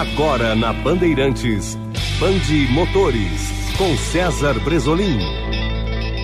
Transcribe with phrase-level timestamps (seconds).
[0.00, 1.76] Agora na Bandeirantes,
[2.18, 5.18] Bande Motores, com César Bresolim.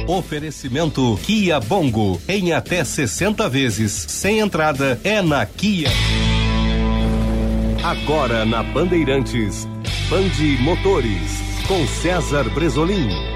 [0.08, 5.90] Oferecimento Kia Bongo, em até 60 vezes, sem entrada, é na Kia.
[7.85, 9.69] Agora na Bandeirantes,
[10.08, 13.35] Bande Motores, com César Bresolim.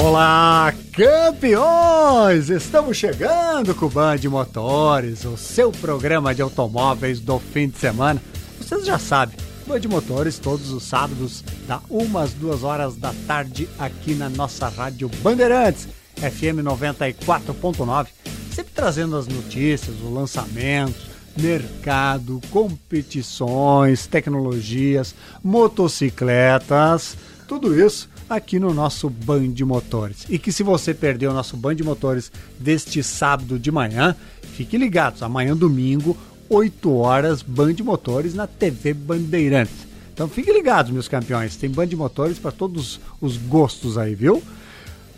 [0.00, 2.50] Olá, campeões!
[2.50, 8.22] Estamos chegando com o Band Motores, o seu programa de automóveis do fim de semana.
[8.60, 14.14] Vocês já sabem, Band Motores todos os sábados, da umas duas horas da tarde, aqui
[14.14, 18.06] na nossa rádio Bandeirantes, FM 94.9,
[18.52, 27.16] sempre trazendo as notícias, os lançamentos, mercado, competições, tecnologias, motocicletas,
[27.48, 30.26] tudo isso aqui no nosso Band Motores.
[30.28, 34.14] E que se você perdeu o nosso Band Motores deste sábado de manhã,
[34.54, 36.16] fique ligados, amanhã domingo,
[36.48, 39.86] 8 horas, Band Motores na TV Bandeirantes.
[40.12, 44.42] Então fiquem ligados, meus campeões, tem Band Motores para todos os gostos aí, viu?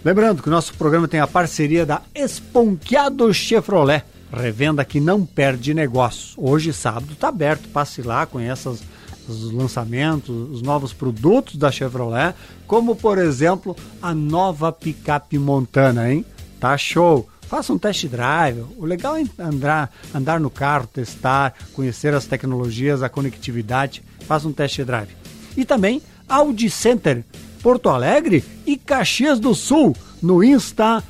[0.04, 5.74] Lembrando que o nosso programa tem a parceria da Esponqueado Chevrolet, revenda que não perde
[5.74, 6.34] negócio.
[6.36, 8.82] Hoje, sábado, está aberto, passe lá, conheça as
[9.30, 12.34] os lançamentos, os novos produtos da Chevrolet,
[12.66, 16.24] como por exemplo a nova picape Montana, hein?
[16.58, 17.28] Tá show!
[17.42, 18.64] Faça um test drive.
[18.78, 24.04] O legal é andar, andar no carro, testar, conhecer as tecnologias, a conectividade.
[24.20, 25.16] Faça um test drive.
[25.56, 27.24] E também Audi Center,
[27.60, 31.02] Porto Alegre e Caxias do Sul, no Insta,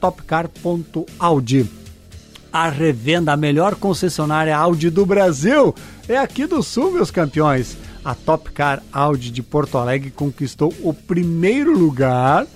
[0.00, 1.79] topcar.audi
[2.52, 5.74] a revenda, a melhor concessionária Audi do Brasil.
[6.08, 7.76] É aqui do Sul, meus campeões.
[8.04, 12.46] A Top Car Audi de Porto Alegre conquistou o primeiro lugar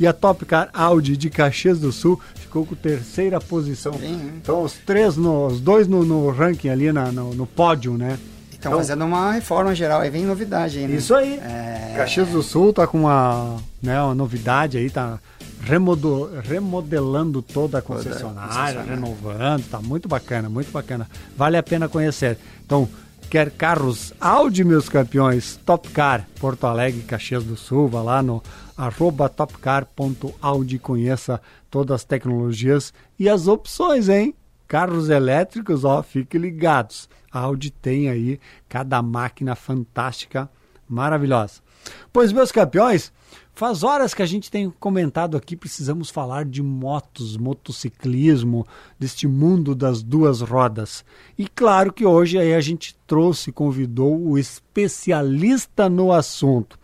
[0.00, 3.92] e a Top Car Audi de Caxias do Sul ficou com terceira posição.
[3.94, 7.98] Sim, então os três, no, os dois no, no ranking ali na, no, no pódio,
[7.98, 8.18] né?
[8.50, 10.96] Estão então, fazendo uma reforma geral, aí vem novidade aí, né?
[10.96, 11.34] Isso aí.
[11.34, 11.94] É...
[11.96, 15.18] Caxias do Sul tá com uma, né, uma novidade aí, tá
[16.42, 21.08] remodelando toda a concessionária, renovando, tá muito bacana, muito bacana.
[21.36, 22.38] Vale a pena conhecer.
[22.64, 22.88] Então,
[23.28, 28.42] quer carros Audi, meus campeões, Top Car, Porto Alegre, Caxias do Sul, vá lá no
[28.76, 31.40] arroba topcar.audi, conheça
[31.70, 34.34] todas as tecnologias e as opções, hein?
[34.68, 37.08] Carros elétricos, ó, fiquem ligados.
[37.30, 40.50] A Audi tem aí cada máquina fantástica,
[40.88, 41.60] maravilhosa.
[42.12, 43.12] Pois, meus campeões,
[43.56, 48.66] Faz horas que a gente tem comentado aqui, precisamos falar de motos, motociclismo,
[48.98, 51.02] deste mundo das duas rodas.
[51.38, 56.78] E claro que hoje aí a gente trouxe, convidou o especialista no assunto.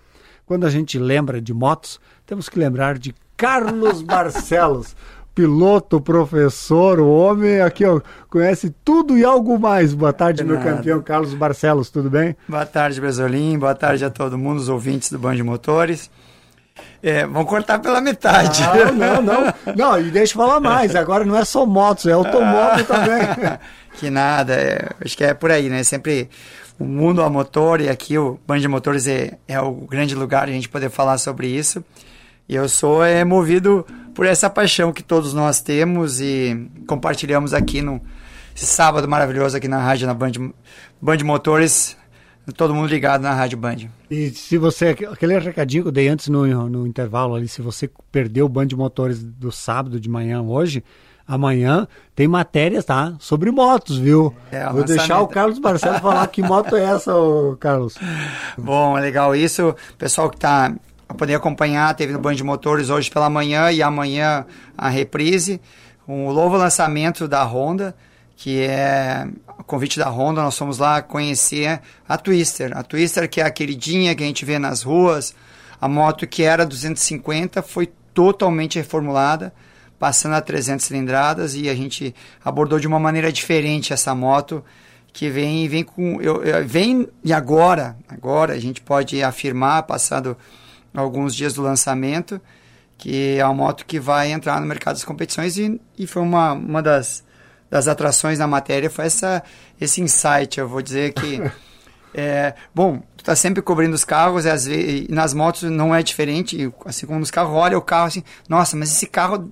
[0.46, 4.96] Quando a gente lembra de motos, temos que lembrar de Carlos Barcelos.
[5.34, 8.00] piloto, professor, o homem aqui ó,
[8.30, 9.92] conhece tudo e algo mais.
[9.92, 12.34] Boa tarde, meu campeão Carlos Barcelos, tudo bem?
[12.48, 13.58] Boa tarde, Besolim.
[13.58, 16.10] Boa tarde a todo mundo, os ouvintes do Band de Motores.
[17.02, 18.62] É, vão cortar pela metade.
[18.94, 19.54] Não, não, não.
[19.76, 20.94] Não, e deixa eu falar mais.
[20.94, 23.58] Agora não é só motos, é automóvel também.
[23.98, 25.82] que nada, é, acho que é por aí, né?
[25.82, 26.30] Sempre
[26.78, 30.48] o mundo a motor e aqui o Band de Motores é, é o grande lugar
[30.48, 31.84] a gente poder falar sobre isso.
[32.48, 37.80] E eu sou é, movido por essa paixão que todos nós temos e compartilhamos aqui
[37.80, 38.00] no
[38.54, 40.32] sábado maravilhoso aqui na rádio, na Band,
[41.00, 41.96] Band Motores,
[42.56, 43.76] todo mundo ligado na Rádio Band.
[44.10, 47.88] E se você, aquele recadinho que eu dei antes no, no intervalo ali, se você
[48.10, 50.82] perdeu o Band de Motores do sábado de manhã hoje,
[51.26, 53.14] amanhã tem matérias, tá?
[53.20, 54.34] Sobre motos, viu?
[54.50, 57.12] É, Vou deixar o Carlos Barcelos falar que moto é essa,
[57.60, 57.96] Carlos.
[58.58, 59.74] Bom, legal isso.
[59.96, 60.74] Pessoal que tá
[61.08, 64.44] a poder acompanhar, teve no Band de Motores hoje pela manhã e amanhã
[64.76, 65.60] a reprise.
[66.08, 67.94] Um novo lançamento da Honda
[68.42, 69.24] que é
[69.56, 72.76] o convite da Honda, nós fomos lá conhecer a Twister.
[72.76, 75.32] A Twister que é a queridinha que a gente vê nas ruas,
[75.80, 79.54] a moto que era 250 foi totalmente reformulada,
[79.96, 82.12] passando a 300 cilindradas e a gente
[82.44, 84.64] abordou de uma maneira diferente essa moto
[85.12, 90.36] que vem vem com eu, eu, vem e agora agora a gente pode afirmar passado
[90.92, 92.40] alguns dias do lançamento
[92.98, 96.54] que é uma moto que vai entrar no mercado das competições e, e foi uma,
[96.54, 97.22] uma das
[97.72, 99.42] das atrações na matéria foi essa,
[99.80, 100.60] esse insight.
[100.60, 101.40] Eu vou dizer que.
[102.12, 105.94] é, bom, tu tá sempre cobrindo os carros, e, às vezes, e nas motos não
[105.94, 106.70] é diferente.
[106.84, 109.50] Assim como nos carros, olha o carro assim, nossa, mas esse carro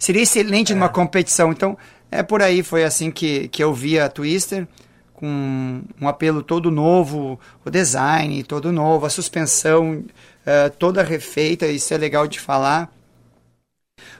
[0.00, 0.74] seria excelente é.
[0.74, 1.52] numa competição.
[1.52, 1.78] Então,
[2.10, 4.66] é por aí, foi assim que, que eu vi a Twister,
[5.14, 10.02] com um apelo todo novo, o design todo novo, a suspensão
[10.44, 12.90] é, toda refeita, isso é legal de falar.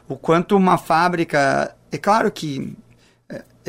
[0.08, 1.74] O quanto uma fábrica.
[1.90, 2.76] É claro que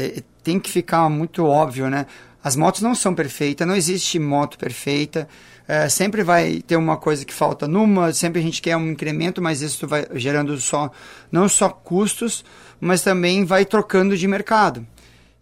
[0.01, 2.06] é, tem que ficar muito óbvio, né?
[2.44, 5.27] As motos não são perfeitas, não existe moto perfeita.
[5.68, 9.42] É, sempre vai ter uma coisa que falta numa, sempre a gente quer um incremento,
[9.42, 10.92] mas isso vai gerando só
[11.31, 12.44] não só custos,
[12.80, 14.86] mas também vai trocando de mercado.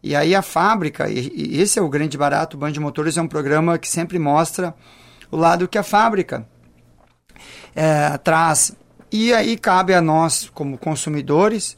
[0.04, 3.18] E aí a fábrica, e, e esse é o grande barato, o Band de Motores
[3.18, 4.76] é um programa que sempre mostra
[5.32, 6.46] o lado que a fábrica
[7.76, 8.76] é, traz.
[9.12, 11.78] E aí cabe a nós, como consumidores,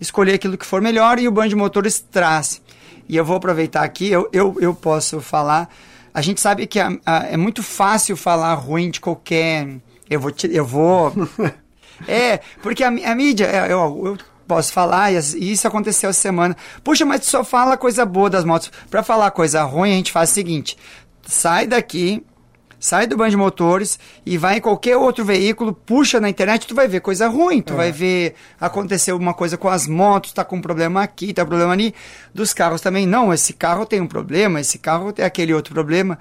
[0.00, 2.62] escolher aquilo que for melhor e o Band de Motores traz.
[3.08, 5.68] E eu vou aproveitar aqui, eu, eu, eu posso falar.
[6.14, 9.68] A gente sabe que a, a, é muito fácil falar ruim de qualquer.
[10.08, 10.30] Eu vou.
[10.30, 11.12] Te, eu vou.
[12.06, 16.56] é, porque a, a mídia, é, eu, eu posso falar, e isso aconteceu essa semana.
[16.82, 18.72] Puxa, mas tu só fala coisa boa das motos.
[18.90, 20.76] Para falar coisa ruim, a gente faz o seguinte:
[21.24, 22.24] sai daqui,
[22.80, 26.74] sai do banco de motores e vai em qualquer outro veículo, puxa na internet, tu
[26.74, 27.76] vai ver coisa ruim, tu é.
[27.76, 31.46] vai ver acontecer uma coisa com as motos, tá com um problema aqui, tá um
[31.46, 31.94] problema ali.
[32.34, 36.18] Dos carros também, não, esse carro tem um problema, esse carro tem aquele outro problema.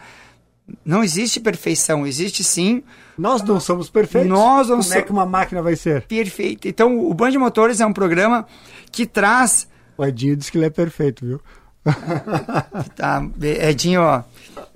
[0.86, 2.84] Não existe perfeição, existe sim.
[3.18, 4.30] Nós não somos perfeitos.
[4.30, 6.04] Nós não Como é que uma máquina vai ser?
[6.04, 6.68] Perfeito.
[6.68, 8.46] Então, o Band de Motores é um programa
[8.92, 9.68] que traz.
[9.98, 11.42] O Edinho disse que ele é perfeito, viu?
[12.96, 14.24] tá, Edinho, ó.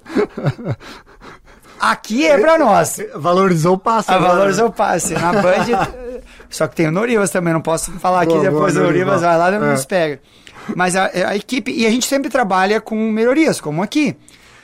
[1.84, 2.98] Aqui é pra nós.
[3.14, 4.10] Valorizou o passe.
[4.10, 5.14] Ah, valorizou o passe.
[5.16, 5.66] Na Band.
[6.50, 9.22] Só que tem o Norivas também, não posso falar aqui boa, depois boa, do Norivas,
[9.22, 9.60] vai lá e é.
[9.60, 10.22] nos pega.
[10.76, 14.16] Mas a, a, equipe, e a gente sempre trabalha com melhorias, como aqui.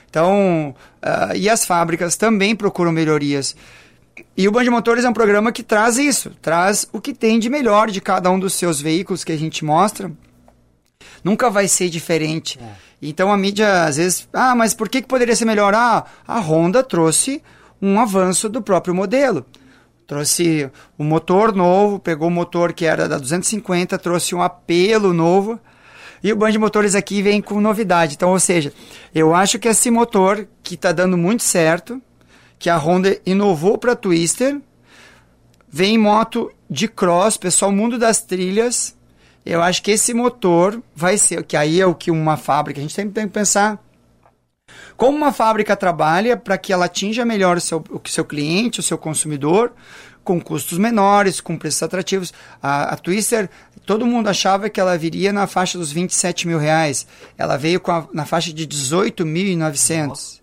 [0.08, 0.74] Então,
[1.04, 3.54] uh, e as fábricas também procuram melhorias.
[4.34, 7.50] E o Band Motores é um programa que traz isso, traz o que tem de
[7.50, 10.10] melhor de cada um dos seus veículos que a gente mostra.
[11.22, 12.58] Nunca vai ser diferente.
[12.58, 12.89] É.
[13.02, 15.74] Então a mídia às vezes, ah, mas por que, que poderia ser melhor?
[15.74, 17.42] Ah, a Honda trouxe
[17.80, 19.44] um avanço do próprio modelo.
[20.06, 20.68] Trouxe
[20.98, 25.58] um motor novo, pegou o motor que era da 250, trouxe um apelo novo.
[26.22, 28.14] E o Band Motores aqui vem com novidade.
[28.14, 28.72] Então, ou seja,
[29.14, 32.02] eu acho que esse motor que está dando muito certo,
[32.58, 34.60] que a Honda inovou para Twister,
[35.68, 38.94] vem em moto de cross, pessoal, mundo das trilhas.
[39.44, 42.82] Eu acho que esse motor vai ser, que aí é o que uma fábrica, a
[42.82, 43.82] gente sempre tem que pensar
[44.96, 48.82] como uma fábrica trabalha para que ela atinja melhor o seu, o seu cliente, o
[48.82, 49.72] seu consumidor,
[50.22, 52.32] com custos menores, com preços atrativos.
[52.62, 53.48] A, a Twister,
[53.86, 57.06] todo mundo achava que ela viria na faixa dos 27 mil reais.
[57.38, 60.40] Ela veio com a, na faixa de 18.900.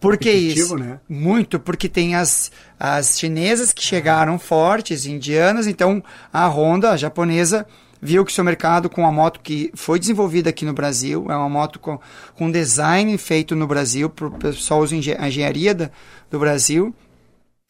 [0.00, 0.76] Por que isso?
[0.76, 1.00] Né?
[1.08, 6.00] Muito, porque tem as, as chinesas que chegaram fortes, indianas, então
[6.32, 7.66] a Honda, a japonesa,
[8.00, 11.48] viu que seu mercado com uma moto que foi desenvolvida aqui no Brasil, é uma
[11.48, 11.98] moto com,
[12.34, 15.90] com design feito no Brasil, para o pessoal usar a engenharia da,
[16.30, 16.94] do Brasil,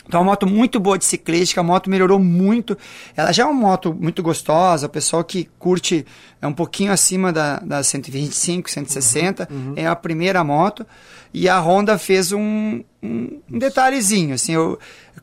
[0.09, 2.77] então, é uma moto muito boa de ciclística, a moto melhorou muito.
[3.15, 6.07] Ela já é uma moto muito gostosa, o pessoal que curte
[6.41, 9.73] é um pouquinho acima da, da 125, 160, uhum, uhum.
[9.77, 10.87] é a primeira moto.
[11.33, 14.79] E a Honda fez um, um, um detalhezinho, assim, eu,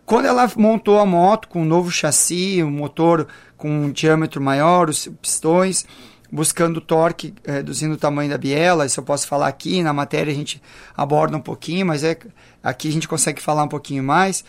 [0.05, 4.89] quando ela montou a moto com um novo chassi, um motor com um diâmetro maior,
[4.89, 5.85] os pistões,
[6.31, 10.31] buscando torque, é, reduzindo o tamanho da biela, isso eu posso falar aqui, na matéria
[10.31, 10.61] a gente
[10.95, 12.17] aborda um pouquinho, mas é,
[12.63, 14.43] aqui a gente consegue falar um pouquinho mais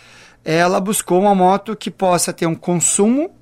[0.46, 3.34] ela buscou uma moto que possa ter um consumo,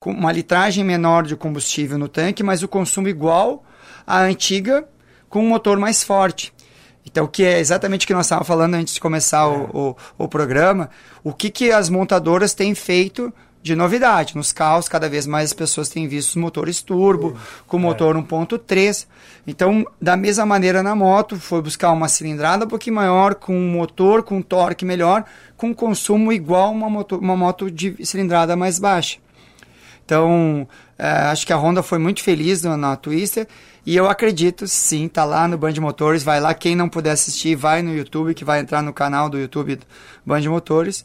[0.00, 3.62] com uma litragem menor de combustível no tanque, mas o consumo igual
[4.06, 4.88] à antiga,
[5.28, 6.54] com um motor mais forte.
[7.04, 9.46] Então, que é exatamente o que nós estávamos falando antes de começar é.
[9.46, 10.88] o, o, o, programa,
[11.22, 13.30] o que, que as montadoras têm feito
[13.66, 14.36] de novidade.
[14.36, 18.20] Nos carros, cada vez mais as pessoas têm visto os motores turbo, com motor é.
[18.20, 19.06] 1.3.
[19.44, 23.72] Então, da mesma maneira na moto, foi buscar uma cilindrada um pouquinho maior, com um
[23.72, 25.24] motor, com um torque melhor,
[25.56, 29.18] com consumo igual a uma moto, uma moto de cilindrada mais baixa.
[30.04, 33.48] Então, é, acho que a Honda foi muito feliz na, na Twister
[33.84, 37.56] e eu acredito, sim, tá lá no Band Motores, vai lá, quem não puder assistir,
[37.56, 39.80] vai no YouTube, que vai entrar no canal do YouTube
[40.24, 41.04] Band Motores.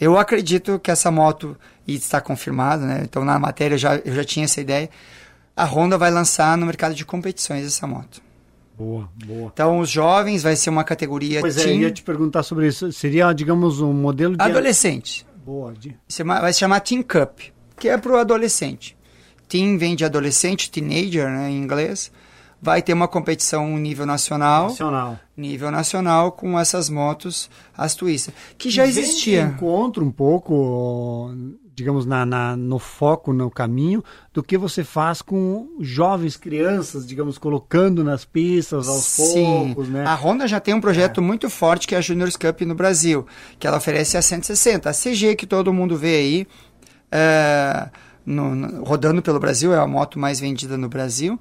[0.00, 3.02] Eu acredito que essa moto, e está confirmado, né?
[3.04, 4.88] Então na matéria eu já, eu já tinha essa ideia,
[5.56, 8.22] a Honda vai lançar no mercado de competições essa moto.
[8.76, 9.50] Boa, boa.
[9.52, 11.66] Então, os jovens vai ser uma categoria Pois teen.
[11.66, 12.92] é, eu ia te perguntar sobre isso.
[12.92, 14.42] Seria, digamos, um modelo de...
[14.42, 15.26] Adolescente.
[15.44, 15.72] Boa.
[15.72, 15.96] De...
[16.24, 17.40] Vai se chamar Teen Cup,
[17.76, 18.96] que é para o adolescente.
[19.48, 22.12] Teen vem de adolescente, teenager, né, em inglês
[22.60, 28.68] vai ter uma competição nível nacional, nacional, nível nacional com essas motos, as Twister, que
[28.68, 29.42] já existia.
[29.42, 31.32] encontro um pouco,
[31.74, 34.02] digamos, na, na, no foco, no caminho,
[34.34, 39.44] do que você faz com jovens crianças, digamos, colocando nas pistas aos Sim.
[39.44, 40.04] poucos, né?
[40.04, 41.24] A Honda já tem um projeto é.
[41.24, 43.24] muito forte que é a Juniors Cup no Brasil,
[43.58, 44.90] que ela oferece a 160.
[44.90, 46.46] A CG que todo mundo vê aí,
[47.12, 47.88] é,
[48.26, 51.38] no, no, rodando pelo Brasil, é a moto mais vendida no Brasil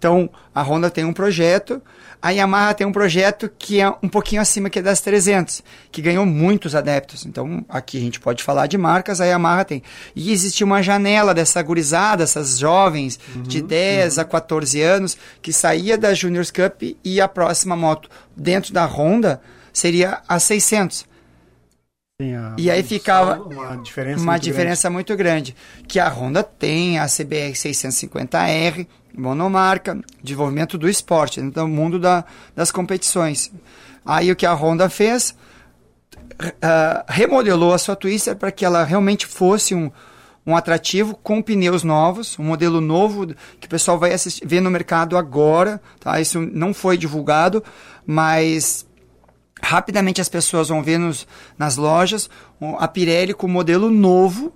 [0.00, 1.82] Então, a Honda tem um projeto,
[2.22, 6.00] a Yamaha tem um projeto que é um pouquinho acima que é das 300, que
[6.00, 7.26] ganhou muitos adeptos.
[7.26, 9.82] Então, aqui a gente pode falar de marcas, a Yamaha tem.
[10.16, 14.22] E existe uma janela dessa gurizada, essas jovens uhum, de 10 uhum.
[14.22, 19.38] a 14 anos, que saía da Juniors Cup e a próxima moto dentro da Honda
[19.70, 21.04] seria a 600.
[22.22, 24.94] A, e aí ficava uma diferença, uma muito, diferença grande.
[24.94, 25.56] muito grande.
[25.86, 32.24] Que a Honda tem a CBR 650R, monomarca, desenvolvimento do esporte, então mundo da,
[32.54, 33.52] das competições.
[34.04, 35.34] Aí o que a Honda fez,
[36.40, 39.90] uh, remodelou a sua Twister para que ela realmente fosse um,
[40.46, 43.26] um atrativo com pneus novos, um modelo novo
[43.58, 45.80] que o pessoal vai assistir, ver no mercado agora.
[45.98, 46.20] Tá?
[46.20, 47.62] Isso não foi divulgado,
[48.06, 48.86] mas
[49.62, 51.26] rapidamente as pessoas vão ver nos,
[51.58, 52.30] nas lojas
[52.78, 54.52] a Pirelli com modelo novo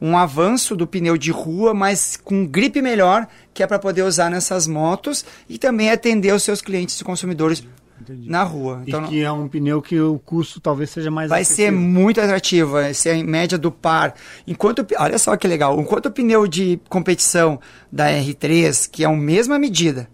[0.00, 4.30] um avanço do pneu de rua, mas com gripe melhor, que é para poder usar
[4.30, 7.64] nessas motos e também atender os seus clientes e consumidores
[8.00, 8.30] Entendi.
[8.30, 8.82] na rua.
[8.86, 11.72] Então, e que é um pneu que o custo talvez seja mais Vai acessível.
[11.72, 14.14] ser muito atrativo, vai ser em média do par.
[14.46, 19.12] Enquanto, olha só que legal, enquanto o pneu de competição da R3, que é a
[19.12, 20.08] mesma medida,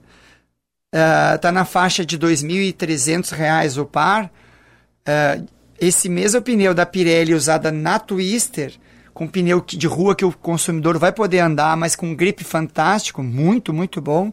[1.35, 5.47] está uh, na faixa de R$ 2.300 o par, uh,
[5.79, 8.73] esse mesmo pneu da Pirelli usada na Twister
[9.15, 13.73] com pneu de rua que o consumidor vai poder andar, mas com grip fantástico, muito,
[13.73, 14.33] muito bom.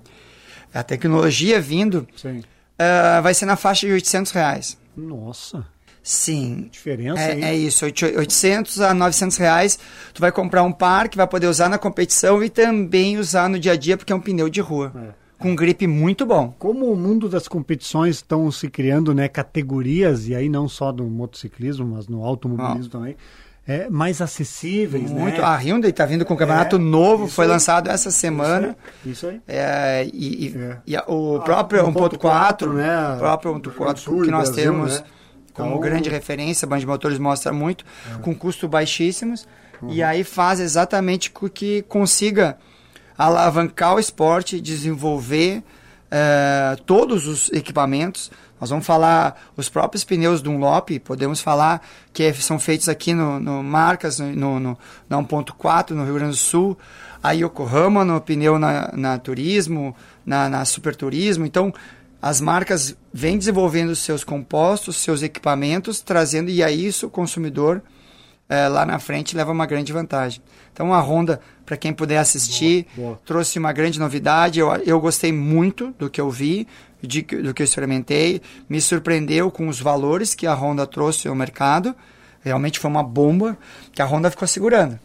[0.73, 4.77] A tecnologia vindo uh, vai ser na faixa de 800 reais.
[4.97, 5.65] Nossa.
[6.01, 6.67] Sim.
[6.71, 9.77] Diferença é, é, isso, 800 a 900 reais.
[10.13, 13.59] Tu vai comprar um par que vai poder usar na competição e também usar no
[13.59, 14.91] dia a dia porque é um pneu de rua.
[14.95, 15.21] É.
[15.37, 16.55] Com grip muito bom.
[16.57, 21.03] Como o mundo das competições estão se criando, né, categorias e aí não só do
[21.03, 22.89] motociclismo, mas no automobilismo oh.
[22.89, 23.15] também
[23.71, 25.09] é, mais acessíveis.
[25.09, 25.39] Muito.
[25.39, 25.43] Né?
[25.43, 27.51] A Hyundai está vindo com um campeonato é, novo, foi aí.
[27.51, 28.75] lançado essa semana.
[29.05, 29.41] Isso aí.
[29.47, 30.77] É, e, e, é.
[30.85, 33.15] e o ah, próprio 1.4, né?
[33.15, 35.05] o próprio 1.4 que nós Brasil, temos né?
[35.53, 38.21] como então, grande referência, Band Motores mostra muito, é.
[38.21, 39.47] com custos baixíssimos,
[39.81, 39.91] uhum.
[39.91, 42.57] e aí faz exatamente com que consiga
[43.17, 45.63] alavancar o esporte, desenvolver
[46.09, 51.81] é, todos os equipamentos, nós vamos falar os próprios pneus Dunlop, podemos falar
[52.13, 54.77] que são feitos aqui no, no Marcas, no, no,
[55.09, 56.77] na 1.4, no Rio Grande do Sul,
[57.23, 61.43] a Yokohama no pneu na, na Turismo, na, na Super Turismo.
[61.43, 61.73] Então,
[62.21, 67.81] as marcas vêm desenvolvendo seus compostos, seus equipamentos, trazendo, e aí isso o consumidor
[68.47, 70.39] é, lá na frente leva uma grande vantagem.
[70.71, 73.21] Então, a Honda, para quem puder assistir, boa, boa.
[73.25, 74.59] trouxe uma grande novidade.
[74.59, 76.67] Eu, eu gostei muito do que eu vi
[77.01, 78.41] de, do que eu experimentei.
[78.69, 81.95] Me surpreendeu com os valores que a Honda trouxe ao mercado.
[82.41, 83.57] Realmente foi uma bomba
[83.91, 84.99] que a Honda ficou segurando.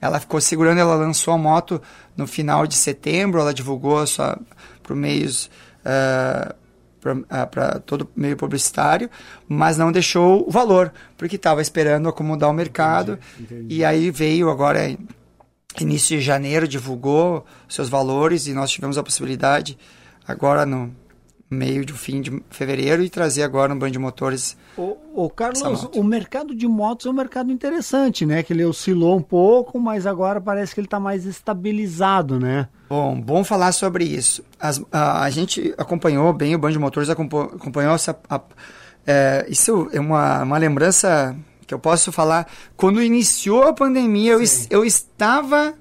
[0.00, 1.80] Ela ficou segurando, ela lançou a moto
[2.16, 4.04] no final de setembro, ela divulgou
[4.82, 5.50] para o meios.
[5.84, 6.54] Uh,
[7.52, 9.08] para todo meio publicitário,
[9.48, 13.16] mas não deixou o valor, porque estava esperando acomodar o mercado.
[13.38, 13.74] Entendi, entendi.
[13.76, 14.80] E aí veio agora,
[15.78, 19.78] início de janeiro, divulgou seus valores e nós tivemos a possibilidade,
[20.26, 20.92] agora no,
[21.48, 24.56] meio de fim de fevereiro e trazer agora um banho de motores.
[24.76, 28.42] O, o Carlos, o mercado de motos é um mercado interessante, né?
[28.42, 32.68] Que ele oscilou um pouco, mas agora parece que ele está mais estabilizado, né?
[32.88, 34.44] Bom, bom falar sobre isso.
[34.58, 38.18] As, a, a, gente acompanhou bem o banho de motores, acompanhou essa.
[38.28, 38.40] A,
[39.06, 42.48] é, isso é uma, uma lembrança que eu posso falar.
[42.76, 45.74] Quando iniciou a pandemia, eu, eu estava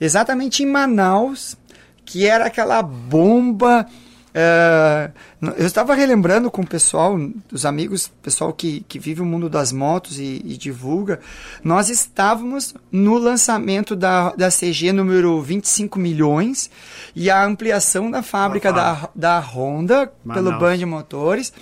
[0.00, 1.56] exatamente em Manaus,
[2.04, 3.86] que era aquela bomba
[4.32, 5.10] é,
[5.56, 7.18] eu estava relembrando com o pessoal,
[7.52, 11.20] os amigos, pessoal que, que vive o mundo das motos e, e, divulga.
[11.64, 16.70] Nós estávamos no lançamento da, da CG número 25 milhões
[17.14, 20.46] e a ampliação da fábrica da, da Honda Manaus.
[20.46, 21.52] pelo Band Motores.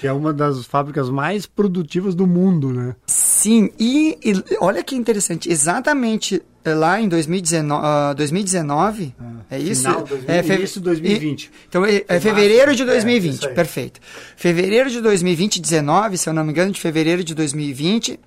[0.00, 2.96] Que é uma das fábricas mais produtivas do mundo, né?
[3.06, 9.82] Sim, e, e olha que interessante, exatamente lá em 2019, uh, 2019 ah, é isso?
[9.82, 10.52] Final, 2000, é fe...
[10.54, 11.44] início de 2020.
[11.44, 14.00] E, então é, é fevereiro de 2020, é, perfeito.
[14.36, 18.18] Fevereiro de 2020, 19, se eu não me engano, de fevereiro de 2020,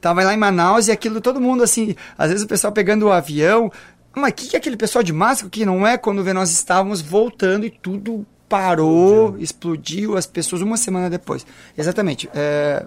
[0.00, 3.12] tava lá em Manaus e aquilo todo mundo assim, às vezes o pessoal pegando o
[3.12, 3.70] avião,
[4.14, 7.64] mas que que é aquele pessoal de máscara que não é quando nós estávamos voltando
[7.64, 11.46] e tudo parou, explodiu, explodiu as pessoas uma semana depois.
[11.78, 12.28] Exatamente.
[12.34, 12.84] É,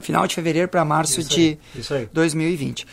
[0.00, 1.58] final de fevereiro para março isso de
[1.92, 2.86] aí, 2020.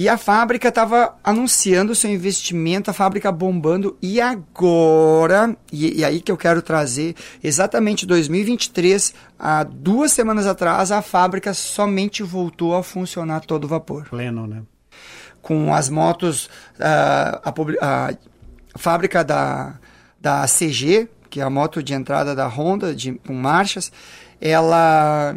[0.00, 3.98] E a fábrica estava anunciando seu investimento, a fábrica bombando.
[4.00, 7.14] E agora, e, e, aí que eu quero trazer,
[7.44, 14.08] exatamente 2023, há duas semanas atrás, a fábrica somente voltou a funcionar todo vapor.
[14.08, 14.62] Pleno, né?
[15.42, 17.50] Com as motos, uh, a,
[17.82, 18.14] a, a,
[18.78, 19.74] fábrica da,
[20.18, 23.92] da CG, que é a moto de entrada da Honda, de, com marchas,
[24.40, 25.36] ela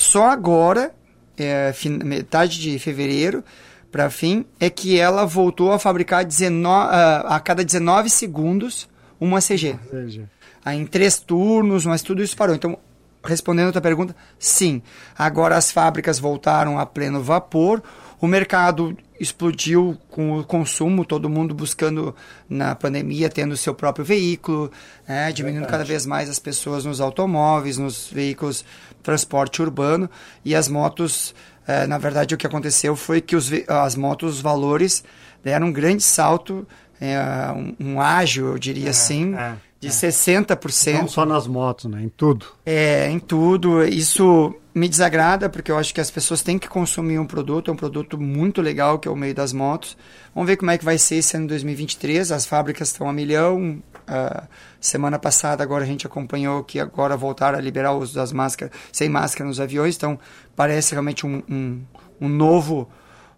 [0.00, 0.94] só agora,
[1.36, 1.74] é,
[2.06, 3.44] metade de fevereiro
[3.92, 6.88] para fim, é que ela voltou a fabricar 19,
[7.26, 8.88] a cada 19 segundos
[9.20, 9.78] uma CG.
[9.90, 10.24] CG.
[10.64, 12.56] Aí, em três turnos, mas tudo isso parou.
[12.56, 12.78] Então,
[13.22, 14.82] respondendo a tua pergunta, sim.
[15.16, 17.82] Agora as fábricas voltaram a pleno vapor,
[18.18, 22.14] o mercado explodiu com o consumo, todo mundo buscando
[22.48, 24.70] na pandemia, tendo seu próprio veículo,
[25.06, 28.64] né, diminuindo cada vez mais as pessoas nos automóveis, nos veículos
[29.02, 30.08] transporte urbano
[30.44, 31.34] e as motos,
[31.66, 35.04] eh, na verdade o que aconteceu foi que os, as motos, os valores
[35.42, 36.66] deram um grande salto,
[37.00, 37.18] eh,
[37.54, 39.90] um, um, ágil, eu diria é, assim, é de é.
[39.90, 40.92] 60%.
[40.92, 42.04] Não só nas motos, né?
[42.04, 42.46] Em tudo.
[42.64, 43.82] É, em tudo.
[43.84, 47.74] Isso me desagrada, porque eu acho que as pessoas têm que consumir um produto, é
[47.74, 49.96] um produto muito legal, que é o meio das motos.
[50.32, 52.30] Vamos ver como é que vai ser esse ano 2023.
[52.30, 53.82] As fábricas estão a milhão.
[54.08, 54.46] Uh,
[54.82, 58.74] semana passada, agora a gente acompanhou que agora voltaram a liberar o uso das máscaras,
[58.92, 59.96] sem máscara nos aviões.
[59.96, 60.18] Então,
[60.56, 61.80] parece realmente um, um,
[62.20, 62.88] um novo,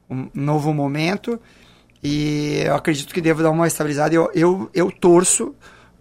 [0.09, 1.39] um novo momento.
[2.03, 4.15] E eu acredito que devo dar uma estabilizada.
[4.15, 5.55] Eu, eu, eu torço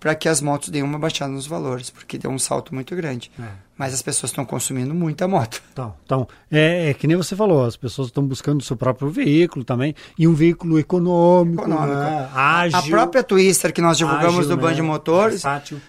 [0.04, 3.32] para que as motos deem uma baixada nos valores, porque deu um salto muito grande.
[3.40, 3.44] É.
[3.78, 5.64] Mas as pessoas estão consumindo muita moto.
[5.72, 9.10] Então, então é, é, que nem você falou, as pessoas estão buscando o seu próprio
[9.10, 11.96] veículo também, e um veículo econômico, econômico.
[11.96, 12.30] Né?
[12.36, 12.80] ágil.
[12.80, 14.82] A própria Twister que nós divulgamos ágil, do Band né?
[14.82, 15.80] Motores, uh,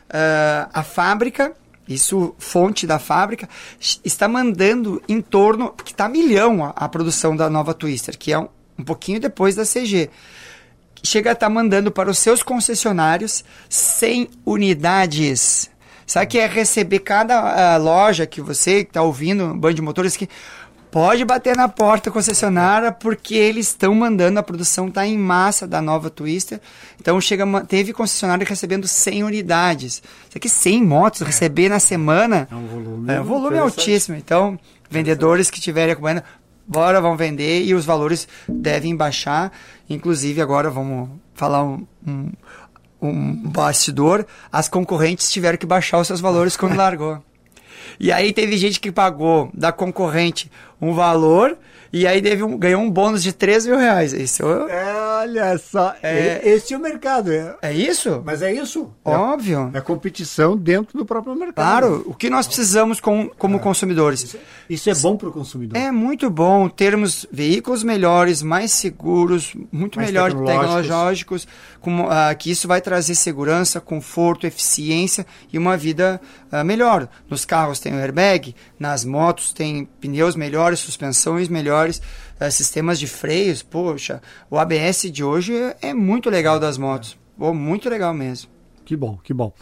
[0.72, 1.52] a fábrica
[1.88, 3.46] isso fonte da fábrica,
[4.04, 8.38] está mandando em torno, que está milhão a, a, produção da nova Twister, que é
[8.38, 10.08] um, um pouquinho depois da CG
[11.04, 15.70] chega a estar tá mandando para os seus concessionários 100 unidades.
[16.06, 20.28] Sabe que é receber cada uh, loja que você está ouvindo, Band de Motores, que
[20.90, 25.82] pode bater na porta concessionária porque eles estão mandando, a produção está em massa da
[25.82, 26.60] nova Twister.
[27.00, 30.02] Então chega, teve concessionário recebendo 100 unidades.
[30.28, 31.24] Isso aqui 100 motos é.
[31.24, 32.46] receber na semana.
[32.50, 34.16] É um volume, é um volume altíssimo.
[34.16, 36.22] Então, vendedores que estiverem acompanhando,
[36.66, 39.52] bora, vão vender e os valores devem baixar.
[39.88, 42.32] Inclusive, agora vamos falar um, um,
[43.00, 47.22] um bastidor: as concorrentes tiveram que baixar os seus valores quando largou.
[47.98, 51.56] E aí teve gente que pagou da concorrente um valor
[51.92, 54.12] e aí teve um, ganhou um bônus de 3 mil reais.
[54.12, 54.74] Isso é,
[55.24, 55.94] olha só.
[56.02, 57.32] É, esse é o mercado.
[57.32, 58.22] É, é isso?
[58.24, 58.92] Mas é isso.
[59.04, 59.70] Óbvio.
[59.74, 61.54] É, é competição dentro do próprio mercado.
[61.54, 62.04] Claro.
[62.06, 63.58] O que nós precisamos com, como é.
[63.58, 64.22] consumidores?
[64.22, 65.76] Isso, isso, é bom para o consumidor.
[65.76, 71.48] É muito bom termos veículos melhores, mais seguros, muito mais melhores tecnológicos, tecnológicos
[71.80, 76.20] com, uh, que isso vai trazer segurança, conforto, eficiência e uma vida
[76.52, 77.08] uh, melhor.
[77.28, 82.00] Nos carros tem o airbag, nas motos tem pneus melhores, suspensões melhores,
[82.40, 83.62] uh, sistemas de freios.
[83.62, 84.20] Poxa,
[84.50, 87.18] o ABS de hoje é muito legal das motos.
[87.38, 88.50] Oh, muito legal mesmo.
[88.84, 89.52] Que bom, que bom.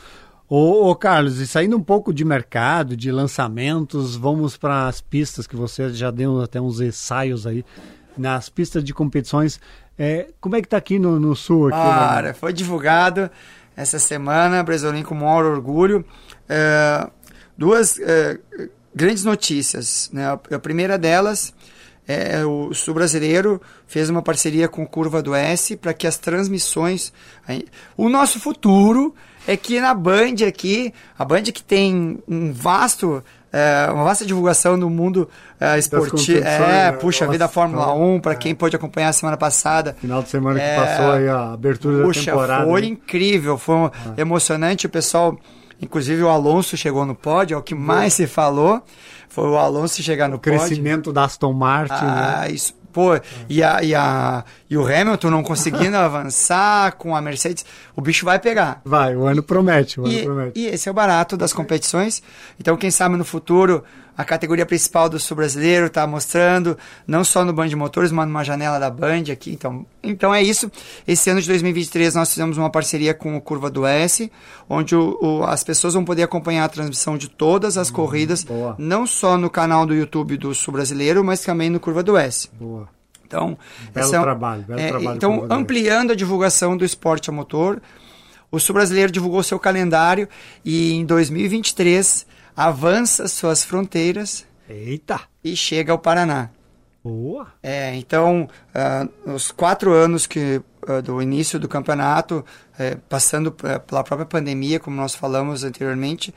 [0.48, 5.46] Ô, ô, Carlos, e saindo um pouco de mercado, de lançamentos, vamos para as pistas
[5.46, 7.64] que você já deu até uns ensaios aí
[8.16, 9.58] nas pistas de competições.
[9.98, 11.68] É, como é que está aqui no, no sul?
[11.68, 12.32] Aqui, Cara, né?
[12.34, 13.30] foi divulgado
[13.76, 16.04] essa semana, Bresolim com maior orgulho.
[16.48, 17.08] É,
[17.56, 18.38] duas é,
[18.94, 20.10] grandes notícias.
[20.12, 20.26] Né?
[20.26, 21.54] A, primeira delas
[22.06, 27.12] é o Sul Brasileiro fez uma parceria com Curva do S para que as transmissões.
[27.96, 29.14] O nosso futuro
[29.46, 33.22] é que na Band aqui, a Band que tem um vasto.
[33.54, 35.28] É, uma vasta divulgação no mundo
[35.60, 36.38] é, esportivo.
[36.38, 36.92] É, né?
[36.92, 38.36] puxa, vida Fórmula 1, para é.
[38.36, 39.94] quem pôde acompanhar a semana passada.
[40.00, 42.64] Final de semana que é, passou aí a abertura puxa, da temporada.
[42.64, 43.90] Foi incrível, foi ah.
[44.16, 44.86] emocionante.
[44.86, 45.38] O pessoal
[45.82, 48.80] Inclusive o Alonso chegou no pódio, é o que mais se falou.
[49.32, 50.58] Foi o Alonso chegar no o pódio.
[50.58, 51.94] Crescimento da Aston Martin.
[52.04, 52.52] Ah, né?
[52.52, 52.74] isso.
[52.92, 53.18] Pô,
[53.48, 57.64] e, a, e, a, e o Hamilton não conseguindo avançar com a Mercedes,
[57.96, 58.82] o bicho vai pegar.
[58.84, 60.60] Vai, o ano promete, o ano e, promete.
[60.60, 62.22] E esse é o barato das competições.
[62.60, 63.82] Então, quem sabe no futuro
[64.22, 68.26] a categoria principal do sul brasileiro está mostrando, não só no Band de Motores, mas
[68.26, 69.52] numa janela da Band aqui.
[69.52, 70.70] Então, então é isso.
[71.06, 74.30] Esse ano de 2023 nós fizemos uma parceria com o Curva do S,
[74.70, 78.44] onde o, o, as pessoas vão poder acompanhar a transmissão de todas as hum, corridas,
[78.44, 78.76] boa.
[78.78, 82.48] não só no canal do YouTube do Sul Brasileiro, mas também no Curva do S.
[82.52, 82.88] Boa.
[83.26, 83.58] Então,
[83.92, 87.82] belo é, trabalho, belo é, trabalho então ampliando a divulgação do esporte a motor,
[88.52, 90.28] o Sul Brasileiro divulgou seu calendário
[90.64, 94.46] e em 2023 avança suas fronteiras.
[94.68, 95.20] Eita!
[95.42, 96.50] E chega ao Paraná.
[97.04, 97.48] Boa!
[97.62, 104.04] É, então, uh, os quatro anos que uh, do início do campeonato, uh, passando pela
[104.04, 106.32] própria pandemia, como nós falamos anteriormente,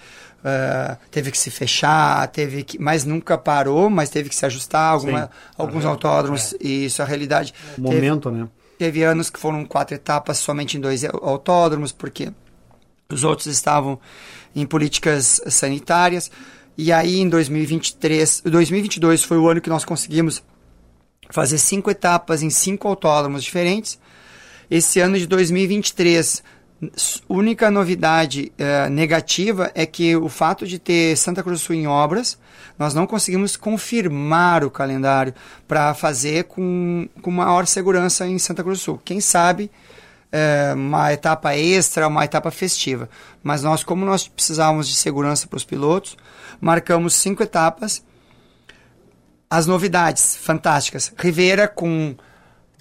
[0.47, 4.93] ah, teve que se fechar, teve que, mas nunca parou, mas teve que se ajustar
[4.93, 5.89] alguma, alguns uhum.
[5.89, 6.57] autódromos é.
[6.61, 7.51] e isso é a realidade.
[7.75, 8.49] Momento, teve, né?
[8.77, 12.31] Teve anos que foram quatro etapas somente em dois autódromos, porque
[13.15, 13.99] os outros estavam
[14.55, 16.29] em políticas sanitárias.
[16.77, 20.43] E aí em 2023, 2022 foi o ano que nós conseguimos
[21.29, 23.97] fazer cinco etapas em cinco autódromos diferentes.
[24.69, 26.43] Esse ano de 2023,
[27.29, 31.87] única novidade uh, negativa é que o fato de ter Santa Cruz do Sul em
[31.87, 32.37] obras,
[32.77, 35.33] nós não conseguimos confirmar o calendário
[35.67, 39.01] para fazer com, com maior segurança em Santa Cruz do Sul.
[39.03, 39.71] Quem sabe
[40.33, 43.09] uh, uma etapa extra, uma etapa festiva.
[43.43, 46.17] Mas nós, como nós precisávamos de segurança para os pilotos,
[46.59, 48.03] marcamos cinco etapas.
[49.49, 51.13] As novidades fantásticas.
[51.17, 52.15] Rivera com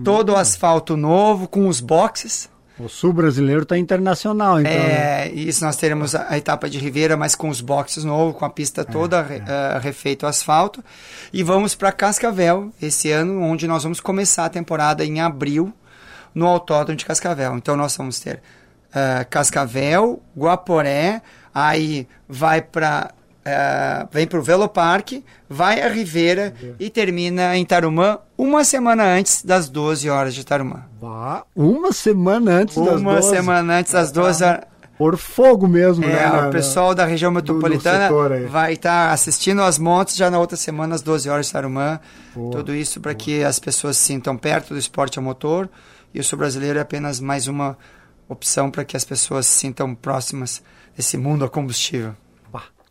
[0.03, 4.73] todo o asfalto novo, com os boxes o sul brasileiro está internacional, então.
[4.73, 5.33] É, né?
[5.33, 8.51] isso nós teremos a, a, etapa de Ribeira, mas com os boxes novos, com a
[8.51, 10.83] pista é, toda é, Uh, refeito asfalto.
[11.33, 15.73] E vamos para Cascavel esse ano, onde nós vamos começar a temporada em abril
[16.35, 17.57] no Autódromo de Cascavel.
[17.57, 18.43] Então nós vamos ter
[18.91, 21.23] uh, Cascavel, Guaporé,
[21.55, 23.13] aí vai para
[23.45, 29.45] Uh, vem para o Velopark, vai a Ribeira e termina em Tarumã uma semana antes
[29.45, 30.85] das 12 horas de Tarumã.
[31.55, 33.05] uma semana antes uma das 12?
[33.05, 34.65] Uma semana antes das 12 horas.
[34.97, 36.47] Por fogo mesmo, é, né?
[36.47, 40.57] O pessoal da região metropolitana do, vai estar tá assistindo as motos já na outra
[40.57, 42.01] semana, às 12 horas de Tarumã.
[42.35, 45.69] Boa, Tudo isso para que as pessoas se sintam perto do esporte a motor.
[46.15, 47.77] E o sul brasileiro é apenas mais uma
[48.29, 50.63] opção para que as pessoas se sintam próximas
[50.97, 52.15] desse mundo a combustível.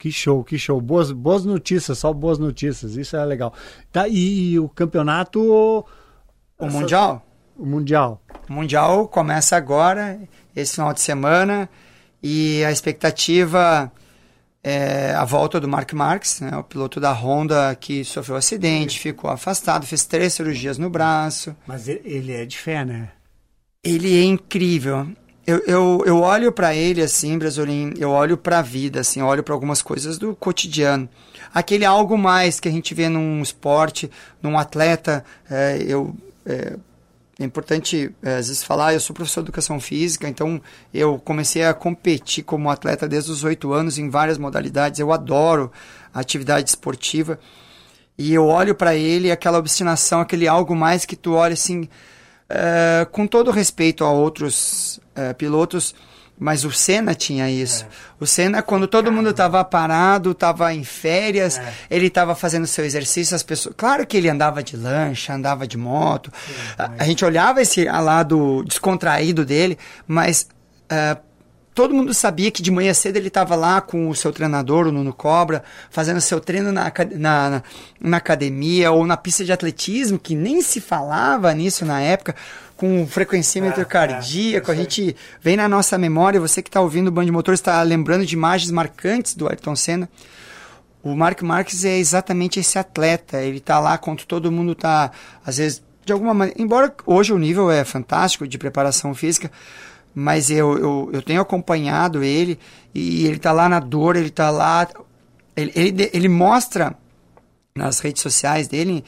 [0.04, 0.82] Que show, que show.
[0.82, 2.98] Boas, boas notícias, só boas notícias.
[2.98, 3.54] Isso é legal.
[3.90, 5.40] Tá, e, e o campeonato.
[5.42, 5.86] O
[6.60, 7.26] essa, Mundial?
[7.58, 8.22] O Mundial.
[8.50, 10.20] O Mundial começa agora,
[10.54, 11.70] esse final de semana.
[12.22, 13.90] E a expectativa
[14.64, 19.00] é a volta do Mark Marques, né, o piloto da Honda que sofreu um acidente,
[19.00, 21.56] ficou afastado, fez três cirurgias no braço.
[21.68, 23.10] Mas ele é de fé, né?
[23.84, 25.08] Ele é incrível
[25.46, 29.26] eu, eu, eu olho para ele assim, Brasolim, eu olho para a vida, assim, eu
[29.26, 31.10] olho para algumas coisas do cotidiano.
[31.54, 34.10] Aquele algo mais que a gente vê num esporte,
[34.42, 36.78] num atleta, é, eu, é,
[37.40, 40.62] é importante é, às vezes falar, eu sou professor de educação física, então
[40.94, 45.72] eu comecei a competir como atleta desde os oito anos em várias modalidades, eu adoro
[46.14, 47.40] atividade esportiva,
[48.18, 51.90] e eu olho para ele, aquela obstinação, aquele algo mais que tu olha assim,
[52.48, 55.96] é, com todo respeito a outros uh, pilotos,
[56.38, 57.86] mas o Senna tinha isso.
[57.86, 57.88] É.
[58.20, 59.22] O Senna, quando todo Caramba.
[59.22, 61.74] mundo estava parado, estava em férias, é.
[61.90, 63.76] ele estava fazendo seu exercício, as pessoas.
[63.78, 66.32] Claro que ele andava de lancha, andava de moto.
[66.46, 70.48] Sim, a, a, gente olhava esse lado descontraído dele, mas.
[70.92, 71.34] Uh,
[71.74, 74.92] todo mundo sabia que de manhã cedo ele estava lá com o seu treinador, o
[74.92, 77.64] Nuno Cobra, fazendo seu treino na, na, na,
[78.00, 82.36] na, academia ou na pista de atletismo, que nem se falava nisso na época
[82.76, 87.08] com frequencímetro é, cardíaco, é, a gente vem na nossa memória, você que está ouvindo
[87.08, 90.10] o Band Motor está lembrando de imagens marcantes do Ayrton Senna.
[91.02, 95.12] O Mark Marques é exatamente esse atleta, ele está lá quando todo mundo está,
[95.46, 99.52] às vezes, de alguma maneira, embora hoje o nível é fantástico de preparação física,
[100.16, 102.60] mas eu, eu, eu tenho acompanhado ele
[102.94, 104.88] e ele está lá na dor, ele está lá,
[105.56, 106.96] ele, ele, ele mostra
[107.76, 109.04] nas redes sociais dele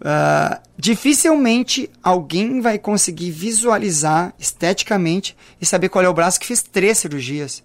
[0.00, 6.62] Uh, dificilmente alguém vai conseguir visualizar esteticamente e saber qual é o braço que fez
[6.62, 7.62] três cirurgias.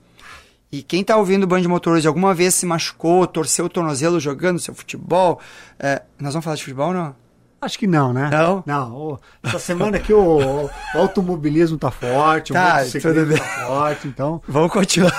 [0.71, 4.19] E quem está ouvindo o Band de Motores alguma vez se machucou, torceu o tornozelo
[4.19, 5.41] jogando seu futebol.
[5.79, 7.15] Uh, nós vamos falar de futebol não?
[7.61, 8.29] Acho que não, né?
[8.31, 8.63] Não?
[8.65, 9.19] Não.
[9.43, 14.41] Essa semana aqui o, o automobilismo tá forte, tá, o motociclismo tá forte, então.
[14.47, 15.13] Vamos continuar.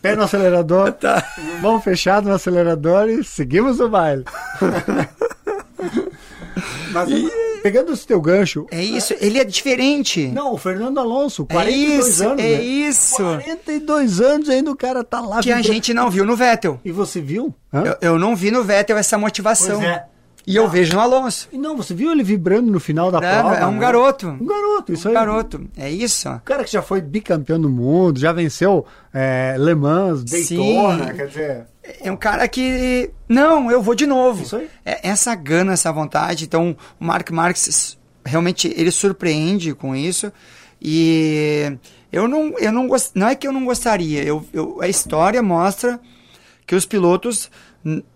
[0.00, 1.26] Pé no acelerador, tá.
[1.60, 4.24] mão fechada no acelerador e seguimos o baile.
[6.90, 7.30] Mas e...
[7.62, 8.66] pegando esse teu gancho.
[8.70, 10.28] É isso, ele é diferente.
[10.28, 12.44] Não, o Fernando Alonso, 42 é isso, anos.
[12.44, 12.62] É né?
[12.62, 13.16] isso.
[13.16, 15.40] 42 anos ainda o cara tá lá.
[15.40, 16.80] Que a gente não viu no Vettel.
[16.84, 17.54] E você viu?
[17.72, 19.78] Eu, eu, não vi no Vettel essa motivação.
[19.78, 20.04] Pois é.
[20.46, 21.48] E eu vejo no Alonso.
[21.52, 23.56] E não, você viu ele vibrando no final da não, prova?
[23.56, 23.78] É um né?
[23.78, 24.28] garoto.
[24.28, 25.14] Um garoto, isso um aí.
[25.14, 26.28] garoto, é isso.
[26.28, 31.14] O cara que já foi bicampeão do mundo, já venceu é, Le Mans, Daytona, Sim.
[31.14, 31.66] quer dizer...
[32.00, 33.10] É um cara que.
[33.28, 34.42] Não, eu vou de novo.
[34.42, 34.68] Isso aí.
[34.84, 36.44] É, essa gana, essa vontade.
[36.44, 40.32] Então, o Mark Marques realmente ele surpreende com isso.
[40.80, 41.76] E
[42.12, 43.10] eu não, eu não gost...
[43.14, 44.22] não é que eu não gostaria.
[44.22, 46.00] Eu, eu, a história mostra
[46.66, 47.50] que os pilotos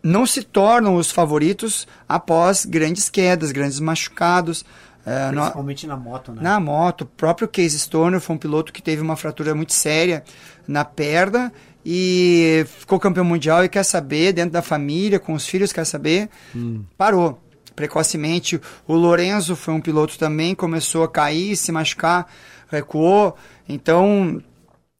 [0.03, 4.65] não se tornam os favoritos após grandes quedas, grandes machucados.
[5.07, 6.43] É, Principalmente no, na moto, né?
[6.43, 7.03] Na moto.
[7.03, 10.25] O próprio Case Stoner foi um piloto que teve uma fratura muito séria
[10.67, 11.53] na perna
[11.85, 16.31] e ficou campeão mundial e quer saber, dentro da família, com os filhos, quer saber,
[16.55, 16.83] hum.
[16.97, 17.39] parou
[17.77, 18.61] precocemente.
[18.87, 22.27] O Lorenzo foi um piloto também, começou a cair, se machucar,
[22.71, 23.37] recuou.
[23.69, 24.43] Então,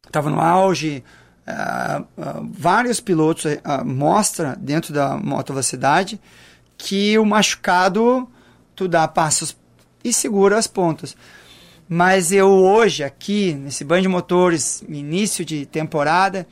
[0.07, 1.03] estava no auge.
[1.47, 6.19] Uh, uh, vários pilotos uh, mostra dentro da moto velocidade
[6.79, 8.27] que o machucado
[8.75, 9.55] tu dá passos
[10.03, 11.17] e segura as pontas.
[11.95, 16.45] Mas eu hoje aqui nesse banho de motores início de temporada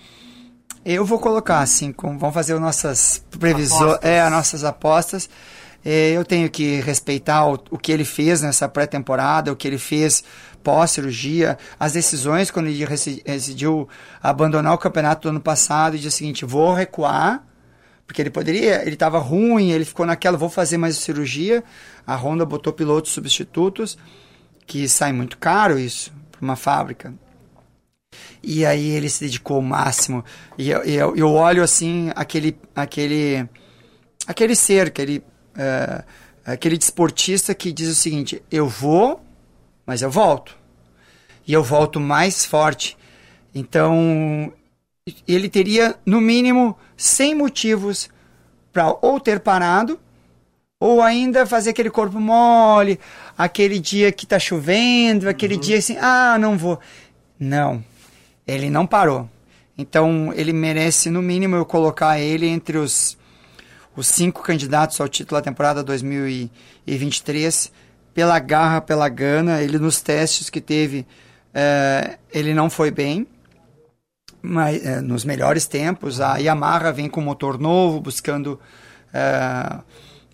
[0.85, 5.29] eu vou colocar assim, vamos fazer as nossas previsões, é, as nossas apostas.
[5.85, 9.79] É, eu tenho que respeitar o, o que ele fez nessa pré-temporada, o que ele
[9.79, 10.23] fez
[10.63, 12.87] pós-cirurgia, as decisões quando ele
[13.25, 13.89] decidiu
[14.23, 17.45] abandonar o campeonato do ano passado e disse o seguinte, vou recuar,
[18.07, 21.65] porque ele poderia, ele estava ruim, ele ficou naquela, vou fazer mais cirurgia.
[22.07, 23.99] A Honda botou pilotos substitutos,
[24.67, 27.15] que sai muito caro isso para uma fábrica.
[28.43, 30.25] E aí ele se dedicou ao máximo.
[30.59, 33.49] E eu, eu, eu olho assim aquele aquele
[34.27, 36.05] aquele ser, aquele uh,
[36.45, 39.21] aquele desportista que diz o seguinte: eu vou
[39.87, 40.57] mas eu volto.
[41.47, 42.97] E eu volto mais forte.
[43.55, 44.53] Então,
[45.27, 48.09] ele teria, no mínimo, 100 motivos
[48.73, 50.01] para ou ter parado,
[50.83, 52.99] ou ainda fazer aquele corpo mole,
[53.39, 55.61] aquele dia que está chovendo, aquele uhum.
[55.61, 56.81] dia assim, ah, não vou.
[57.39, 57.85] Não,
[58.45, 59.31] ele não parou.
[59.79, 63.17] Então, ele merece, no mínimo, eu colocar ele entre os,
[63.95, 67.71] os cinco candidatos ao título da temporada 2023
[68.13, 69.63] pela garra, pela gana.
[69.63, 71.07] Ele nos testes que teve,
[71.55, 73.25] é, ele não foi bem.
[74.43, 78.59] Mas, é, nos melhores tempos, a Yamaha vem com motor novo, buscando
[79.15, 79.79] é,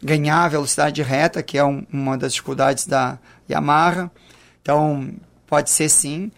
[0.03, 3.19] ganhar velocidade reta, que é um, uma das dificuldades da
[3.51, 4.11] Yamaha.
[4.63, 5.15] Então,
[5.47, 6.31] pode ser sim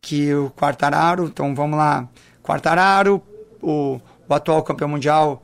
[0.00, 2.08] que o Quartararo, então vamos lá,
[2.42, 3.22] Quartararo,
[3.60, 5.42] o, o atual campeão mundial,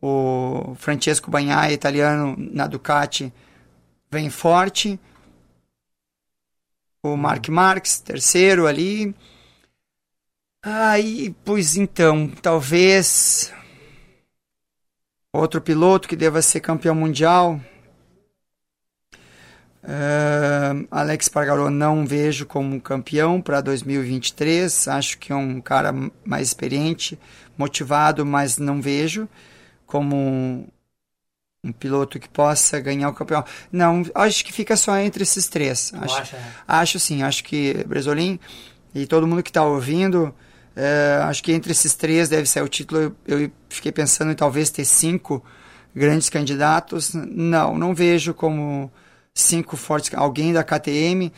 [0.00, 3.32] o Francesco Bagnaia, italiano, na Ducati,
[4.10, 5.00] vem forte.
[7.02, 9.14] O Mark Marques, terceiro ali.
[10.62, 13.52] Aí, pois então, talvez
[15.36, 17.60] outro piloto que deva ser campeão mundial.
[19.82, 24.88] Uh, Alex Pargaró não vejo como campeão para 2023.
[24.88, 25.94] Acho que é um cara
[26.24, 27.18] mais experiente,
[27.56, 29.28] motivado, mas não vejo
[29.86, 30.66] como
[31.62, 33.44] um piloto que possa ganhar o campeão.
[33.70, 35.92] Não, acho que fica só entre esses três.
[35.94, 36.52] Acho, acho, é.
[36.66, 38.38] acho sim, acho que Bresolim
[38.94, 40.34] e todo mundo que está ouvindo,
[40.76, 43.16] é, acho que entre esses três deve ser o título.
[43.26, 45.42] Eu, eu, fiquei pensando em talvez ter cinco
[45.94, 47.14] grandes candidatos.
[47.14, 48.90] Não, não vejo como
[49.34, 50.14] cinco fortes.
[50.14, 51.32] Alguém da KTM.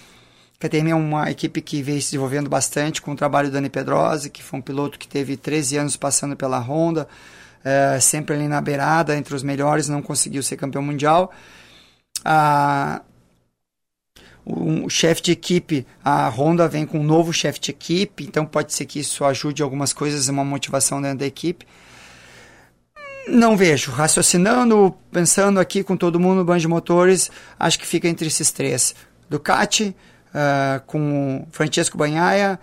[0.58, 4.28] KTM é uma equipe que veio se desenvolvendo bastante com o trabalho do Dani Pedrosa,
[4.28, 7.06] que foi um piloto que teve 13 anos passando pela Honda
[7.64, 11.30] é, sempre ali na beirada, entre os melhores, não conseguiu ser campeão mundial.
[12.24, 13.02] Ah,
[14.48, 18.72] o chefe de equipe, a Honda vem com um novo chefe de equipe, então pode
[18.72, 21.66] ser que isso ajude algumas coisas, uma motivação dentro da equipe.
[23.28, 23.90] Não vejo.
[23.90, 27.30] Raciocinando, pensando aqui com todo mundo, banjo de motores,
[27.60, 28.94] acho que fica entre esses três.
[29.28, 29.94] Ducati,
[30.28, 32.58] uh, com Francesco Banhaia,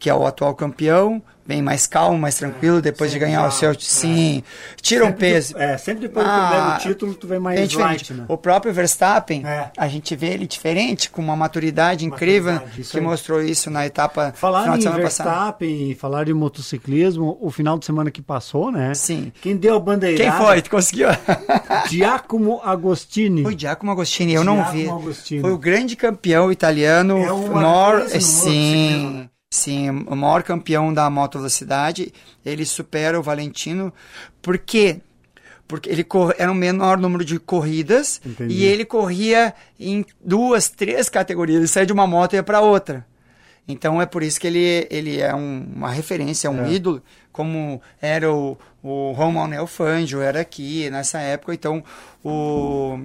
[0.00, 3.50] que é o atual campeão, bem mais calmo, mais tranquilo, é, depois de ganhar o.
[3.78, 4.76] Sim, é.
[4.80, 5.58] tira um peso.
[5.58, 8.24] é, sempre depois ah, do primeiro título, tu vem mais light, né?
[8.26, 9.70] O próprio Verstappen, é.
[9.76, 13.02] a gente vê ele diferente, com uma maturidade, incrível, maturidade, que aí.
[13.02, 17.84] mostrou isso na etapa falar final de semana Verstappen, falar de motociclismo, o final de
[17.84, 18.94] semana que passou, né?
[18.94, 19.30] Sim.
[19.42, 20.16] Quem deu a bandeira?
[20.16, 20.62] Quem foi?
[20.62, 21.08] Tu conseguiu?
[21.90, 23.42] Giacomo Agostini.
[23.42, 24.88] Foi Giacomo Agostini, eu Giacomo não vi.
[24.88, 25.40] Agostini.
[25.42, 27.18] Foi o grande campeão italiano.
[27.18, 29.28] É maior, sim.
[29.52, 32.14] Sim, o maior campeão da moto velocidade,
[32.46, 33.92] ele supera o Valentino,
[34.40, 35.00] por quê?
[35.66, 36.06] Porque ele
[36.38, 38.54] era um menor número de corridas Entendi.
[38.54, 42.60] e ele corria em duas, três categorias, ele saía de uma moto e ia para
[42.60, 43.04] outra.
[43.66, 46.72] Então é por isso que ele, ele é um, uma referência, um é.
[46.72, 51.52] ídolo, como era o, o Roman Fangio, era aqui nessa época.
[51.52, 51.82] Então
[52.24, 53.00] o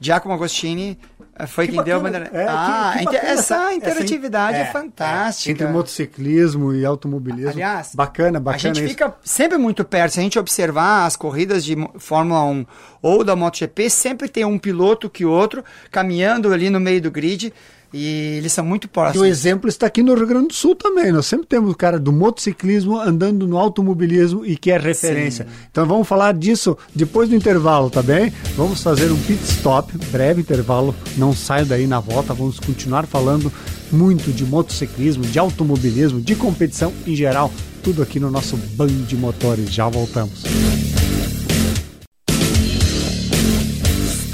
[0.00, 1.13] Giacomo Agostini é,
[1.48, 1.84] foi que quem bacana.
[1.84, 2.30] deu a bandeira.
[2.32, 5.50] É, ah, que, que essa interatividade essa, é, é, fantástica.
[5.50, 7.50] Entre motociclismo e automobilismo.
[7.50, 8.56] Aliás, bacana, bacana.
[8.56, 8.88] A gente isso.
[8.88, 10.12] fica sempre muito perto.
[10.12, 12.66] Se a gente observar as corridas de Fórmula 1
[13.02, 17.52] ou da MotoGP, sempre tem um piloto que outro caminhando ali no meio do grid
[17.94, 19.24] e eles são muito próximos.
[19.24, 21.12] E o exemplo está aqui no Rio Grande do Sul também.
[21.12, 25.44] Nós sempre temos o cara do motociclismo andando no automobilismo e que é referência.
[25.44, 25.66] Sim.
[25.70, 28.32] Então vamos falar disso depois do intervalo, tá bem?
[28.56, 30.92] Vamos fazer um pit stop, breve intervalo.
[31.16, 32.34] Não saia daí na volta.
[32.34, 33.52] Vamos continuar falando
[33.92, 37.52] muito de motociclismo, de automobilismo, de competição em geral.
[37.80, 39.72] Tudo aqui no nosso Band de Motores.
[39.72, 40.42] Já voltamos.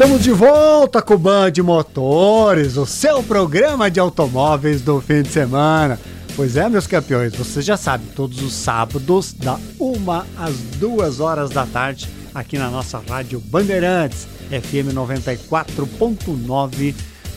[0.00, 5.28] Estamos de volta com o Band Motores, o seu programa de automóveis do fim de
[5.28, 6.00] semana.
[6.34, 11.50] Pois é, meus campeões, você já sabe, todos os sábados, da 1 às 2 horas
[11.50, 16.94] da tarde, aqui na nossa Rádio Bandeirantes, FM 94.9,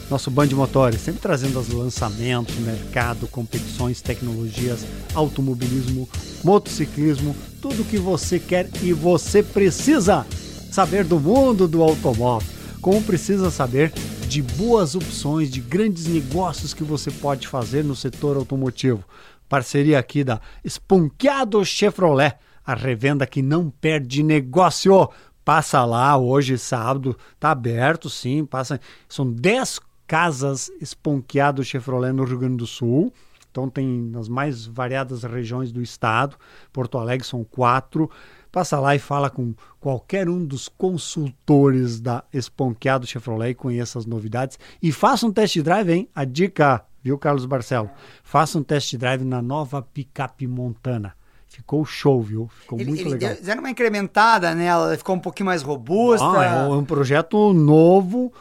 [0.09, 6.07] nosso Band Motores, sempre trazendo os lançamentos, mercado, competições, tecnologias, automobilismo,
[6.41, 10.25] motociclismo, tudo que você quer e você precisa
[10.73, 12.49] saber do mundo do automóvel,
[12.81, 13.91] como precisa saber
[14.27, 19.03] de boas opções, de grandes negócios que você pode fazer no setor automotivo.
[19.47, 22.33] Parceria aqui da Esponqueado Chevrolet,
[22.65, 25.11] a revenda que não perde negócio.
[25.45, 28.43] Passa lá hoje, sábado, tá aberto, sim.
[28.43, 28.81] Passa.
[29.07, 33.13] São 10 casas Esponqueado Chevrolet no Rio Grande do Sul.
[33.51, 36.35] Então tem nas mais variadas regiões do estado.
[36.71, 38.09] Porto Alegre são quatro.
[38.53, 44.05] Passa lá e fala com qualquer um dos consultores da Esponqueado Chevrolet e conheça as
[44.05, 44.59] novidades.
[44.79, 46.07] E faça um test drive, hein?
[46.13, 47.89] A dica, viu, Carlos Barcelo?
[48.23, 51.15] Faça um test drive na nova picape Montana.
[51.47, 52.47] Ficou show, viu?
[52.47, 53.35] Ficou ele, muito ele legal.
[53.35, 56.23] Fizeram uma incrementada nela, ela ficou um pouquinho mais robusta.
[56.23, 58.31] Ah, é um projeto novo,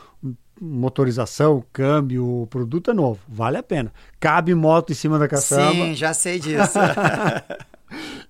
[0.61, 3.90] motorização, câmbio, o produto é novo, vale a pena.
[4.20, 5.72] Cabe moto em cima da caçamba.
[5.72, 6.79] Sim, já sei disso.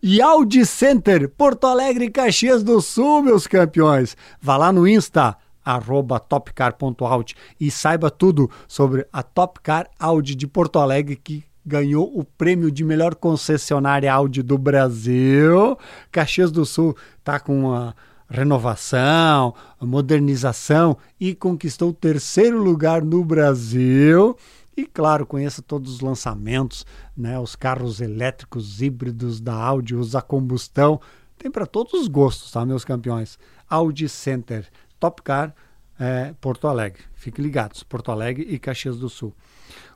[0.03, 4.17] E Audi Center, Porto Alegre, Caxias do Sul, meus campeões.
[4.41, 10.79] Vá lá no Insta, arroba topcar.audi e saiba tudo sobre a Topcar Audi de Porto
[10.79, 15.79] Alegre que ganhou o prêmio de melhor concessionária Audi do Brasil.
[16.11, 17.95] Caxias do Sul está com uma
[18.29, 24.37] renovação, modernização e conquistou o terceiro lugar no Brasil.
[24.77, 27.39] E claro, conheça todos os lançamentos, né?
[27.39, 31.01] Os carros elétricos híbridos da Audi, os a combustão.
[31.37, 33.39] Tem para todos os gostos, tá, meus campeões?
[33.69, 35.55] Audi Center, Top Car,
[35.99, 37.03] é, Porto Alegre.
[37.15, 39.35] Fiquem ligados, Porto Alegre e Caxias do Sul.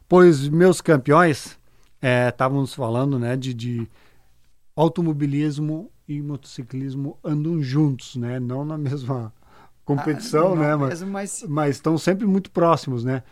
[0.08, 1.58] Pois, meus campeões,
[2.28, 3.88] estávamos é, falando né, de, de
[4.74, 8.38] automobilismo e motociclismo andam juntos, né?
[8.38, 9.32] Não na mesma
[9.84, 10.70] competição, Ah, né?
[10.72, 13.22] não Mas, mesmo, mas- mas estão sempre muito próximos, né?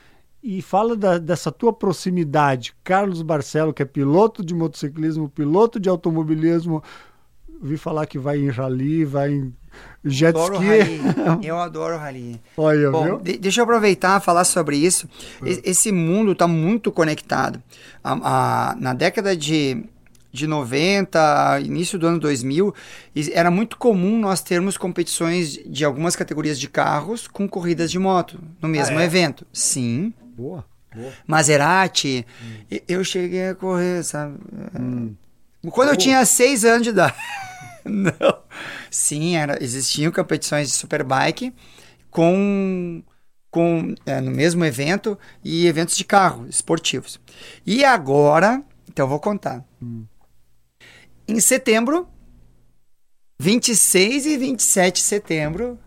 [0.47, 5.89] E fala da- dessa tua proximidade, Carlos Barcelo, que é piloto de motociclismo, piloto de
[5.89, 6.83] automobilismo.
[7.63, 9.55] Vi falar que vai em rally, vai em
[10.05, 10.67] jet adoro ski.
[10.67, 11.01] rally.
[11.43, 12.39] Eu adoro rally.
[12.59, 13.19] Olha, Bom, viu?
[13.21, 15.09] de- deixa eu aproveitar e falar sobre isso.
[15.43, 17.63] E- Esse mundo está muito conectado.
[18.03, 19.83] A- a- na década de,
[20.31, 22.75] de 90, início do ano 2000,
[23.17, 27.99] is- era muito comum nós termos competições de algumas categorias de carros com corridas de
[27.99, 29.05] moto no mesmo é?
[29.07, 29.47] evento.
[29.51, 30.13] Sim.
[30.37, 31.13] Boa, boa.
[31.27, 32.27] Maserati.
[32.43, 32.79] Hum.
[32.89, 34.39] Eu cheguei a correr, sabe?
[35.71, 37.15] Quando eu tinha seis anos de idade.
[37.85, 38.43] Não.
[38.91, 41.55] Sim, era, existiam competições de superbike
[42.11, 43.03] com,
[43.51, 47.21] com é, no mesmo evento e eventos de carro esportivos.
[47.67, 49.65] E agora, então eu vou contar.
[51.27, 52.09] Em setembro,
[53.39, 55.79] 26 e 27 de setembro,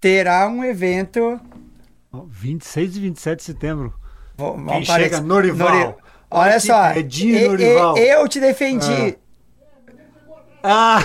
[0.00, 1.40] terá um evento
[2.12, 3.94] 26 e 27 de setembro.
[4.36, 5.68] Vou- Quem vamos chega, Norival.
[5.74, 5.94] Nori-
[6.30, 7.96] Olha que só, Edinho e- e- Norival.
[7.98, 9.16] eu te defendi.
[10.62, 10.98] Ah!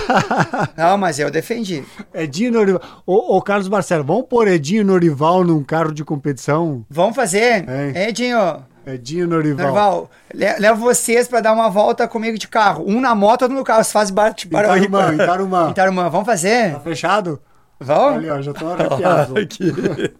[0.76, 1.82] Não, mas eu defendi.
[2.12, 2.82] Edinho Norival.
[3.06, 6.84] Ô, ô, Carlos Barcelo, vamos pôr Edinho Norival num carro de competição?
[6.90, 7.64] Vamos fazer?
[7.68, 8.08] É.
[8.08, 9.66] Edinho, Edinho Norival.
[9.66, 12.84] Norval, le- levo vocês pra dar uma volta comigo de carro.
[12.86, 13.82] Um na moto, outro no carro.
[13.82, 15.70] Você faz bate para Em Tarumã, em Tarumã.
[15.70, 16.08] Em Tarumã.
[16.10, 16.72] Vamos fazer?
[16.74, 17.40] Tá fechado?
[17.80, 18.18] Vamos?
[18.18, 19.34] Ali, ó, já tô arrepiado.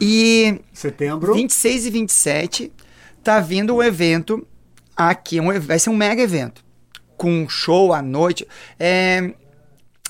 [0.00, 1.34] E Setembro.
[1.34, 2.72] 26 e 27
[3.22, 4.46] tá vindo um evento
[4.96, 6.64] aqui, um, vai ser um mega evento,
[7.16, 8.46] com um show à noite.
[8.78, 9.34] É,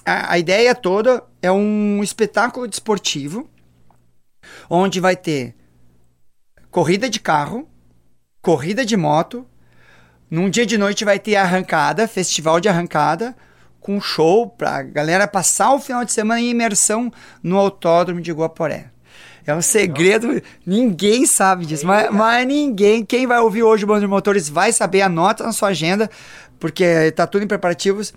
[0.05, 3.49] a, a ideia toda é um espetáculo desportivo,
[4.69, 5.55] onde vai ter
[6.71, 7.69] corrida de carro,
[8.41, 9.45] corrida de moto,
[10.31, 13.37] num dia de noite vai ter arrancada, festival de arrancada,
[13.81, 17.11] com show pra galera passar o final de semana em imersão
[17.43, 18.93] no autódromo de Guaporé.
[19.51, 24.03] É um segredo, ninguém sabe disso, mas, mas ninguém, quem vai ouvir hoje o Bando
[24.03, 26.09] de Motores vai saber, anota na sua agenda,
[26.61, 28.15] porque tá tudo em preparativos.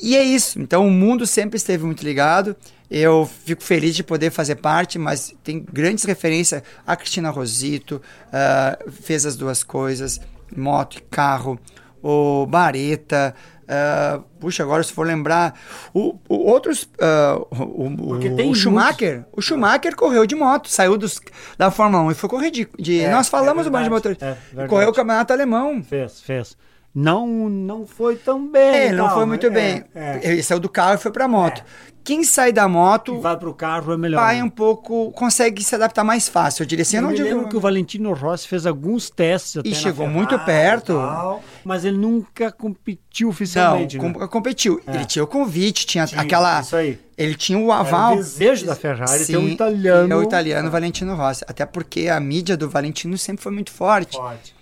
[0.00, 2.54] E é isso, então o mundo sempre esteve muito ligado,
[2.88, 8.00] eu fico feliz de poder fazer parte, mas tem grandes referências, a Cristina Rosito
[8.32, 10.20] ah, fez as duas coisas,
[10.56, 11.58] moto e carro,
[12.00, 13.34] o Bareta,
[13.68, 15.58] ah, puxa, agora se for lembrar,
[15.92, 20.68] o, o- outros, ah, o, o- o- tem o Schumacher, o Schumacher correu de moto,
[20.68, 21.20] saiu dos,
[21.58, 23.90] da Fórmula 1 e foi correr de, de É, nós falamos é do Band de
[23.90, 24.68] verdade, Motores, é verdade.
[24.68, 25.82] correu o campeonato alemão.
[25.82, 26.56] Fez, fez.
[26.94, 28.62] Não não foi tão bem.
[28.88, 29.84] É, não tal, foi muito é, bem.
[29.94, 31.64] É, Ele saiu do carro e foi pra moto.
[32.04, 34.20] Quem sai da moto E vai pro carro é melhor.
[34.20, 36.62] vai um pouco, consegue se adaptar mais fácil.
[36.62, 37.26] Eu diria assim, eu não digo...
[37.26, 40.92] lembro que o Valentino Rossi fez alguns testes até E chegou Ferrari muito perto.
[40.98, 43.96] tal, mas ele nunca competiu Não, oficialmente.
[43.96, 44.26] com- né?
[44.28, 44.82] competiu.
[44.86, 44.96] É.
[44.96, 46.60] Ele tinha o convite, tinha, Tinha, aquela...
[46.60, 46.98] Isso aí.
[47.16, 48.12] Ele tinha o Era aval.
[48.12, 50.12] o desejo da Ferrari ter um italiano.
[50.12, 51.42] É o italiano Valentino Rossi.
[51.48, 54.16] Até porque a mídia do Valentino sempre foi muito forte.
[54.18, 54.53] Forte.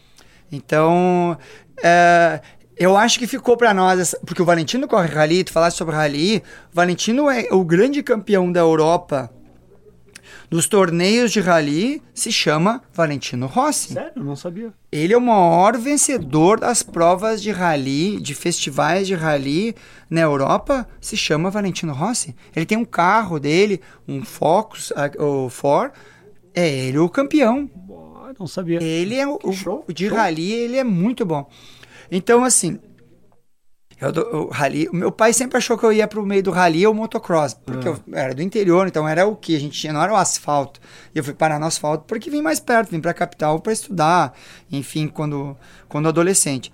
[0.53, 1.37] Então,
[1.83, 2.41] é,
[2.77, 6.43] eu acho que ficou para nós, porque o Valentino corre rally, tu falaste sobre rally,
[6.71, 9.31] o Valentino é o grande campeão da Europa
[10.53, 13.95] nos torneios de rally, se chama Valentino Rossi.
[13.95, 14.23] Sério?
[14.23, 14.71] Não sabia.
[14.93, 19.75] Ele é o maior vencedor das provas de rally, de festivais de rally
[20.11, 22.37] na Europa, se chama Valentino Rossi.
[22.55, 25.91] Ele tem um carro dele, um Focus, o Ford,
[26.55, 27.71] é ele o campeão.
[28.39, 28.83] Não sabia.
[28.83, 30.17] Ele é o, show, o de show.
[30.17, 31.49] rally, ele é muito bom.
[32.11, 32.79] Então, assim,
[34.01, 34.11] eu
[34.47, 36.93] o rally, o meu pai sempre achou que eu ia pro meio do rally ou
[36.93, 37.93] motocross, porque Ah.
[38.07, 40.81] eu era do interior, então era o que a gente tinha, não era o asfalto.
[41.15, 44.35] E eu fui parar no asfalto porque vim mais perto, vim pra capital para estudar,
[44.71, 45.57] enfim, quando,
[45.89, 46.73] quando adolescente.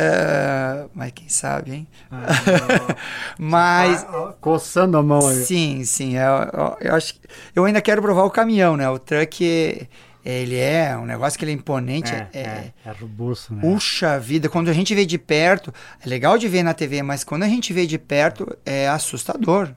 [0.00, 1.88] É, mas quem sabe, hein?
[3.38, 4.04] mas.
[4.04, 5.42] Ah, coçando a mão aí.
[5.44, 6.16] Sim, sim.
[6.16, 7.20] Eu, eu, eu acho que
[7.54, 8.88] eu ainda quero provar o caminhão, né?
[8.88, 9.88] O truck,
[10.24, 12.12] ele é um negócio que ele é imponente.
[12.12, 13.60] É, É, é, é robusto, né?
[13.60, 15.72] Puxa vida, quando a gente vê de perto,
[16.04, 19.74] é legal de ver na TV, mas quando a gente vê de perto, é assustador.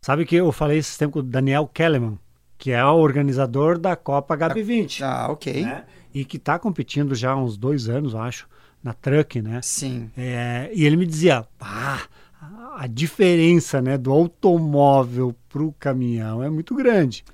[0.00, 2.18] Sabe que eu falei esse tempo com o Daniel Kellerman,
[2.56, 5.02] que é o organizador da Copa HB20.
[5.02, 5.62] Ah, ok.
[5.62, 5.84] né?
[6.14, 8.48] E que está competindo já há uns dois anos, acho,
[8.82, 9.60] na Truck, né?
[9.62, 10.10] Sim.
[10.16, 12.00] É, e ele me dizia, ah,
[12.76, 17.24] a diferença né, do automóvel para o caminhão é muito grande.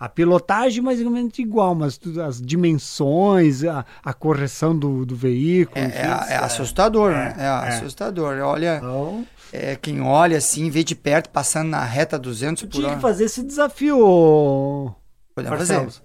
[0.00, 5.76] A pilotagem mais ou menos igual, mas as dimensões, a, a correção do, do veículo.
[5.78, 5.96] É, enfim,
[6.30, 7.34] é- é assustador, né?
[7.36, 7.48] É, é.
[7.68, 8.38] assustador.
[8.38, 12.72] Olha, Então, é, quem olha assim, vê de perto, passando na reta 200 tu por
[12.74, 13.00] tinha que hora.
[13.00, 14.94] fazer esse desafio.
[15.34, 16.02] Barcelos.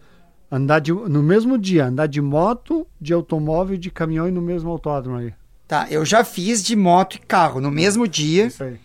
[0.52, 4.42] Andar de, no mesmo dia, andar de moto, de automóvel e de caminhão e no
[4.42, 5.34] mesmo autódromo aí.
[5.68, 8.46] Tá, eu já fiz de moto e carro no mesmo dia.
[8.48, 8.80] Isso aí.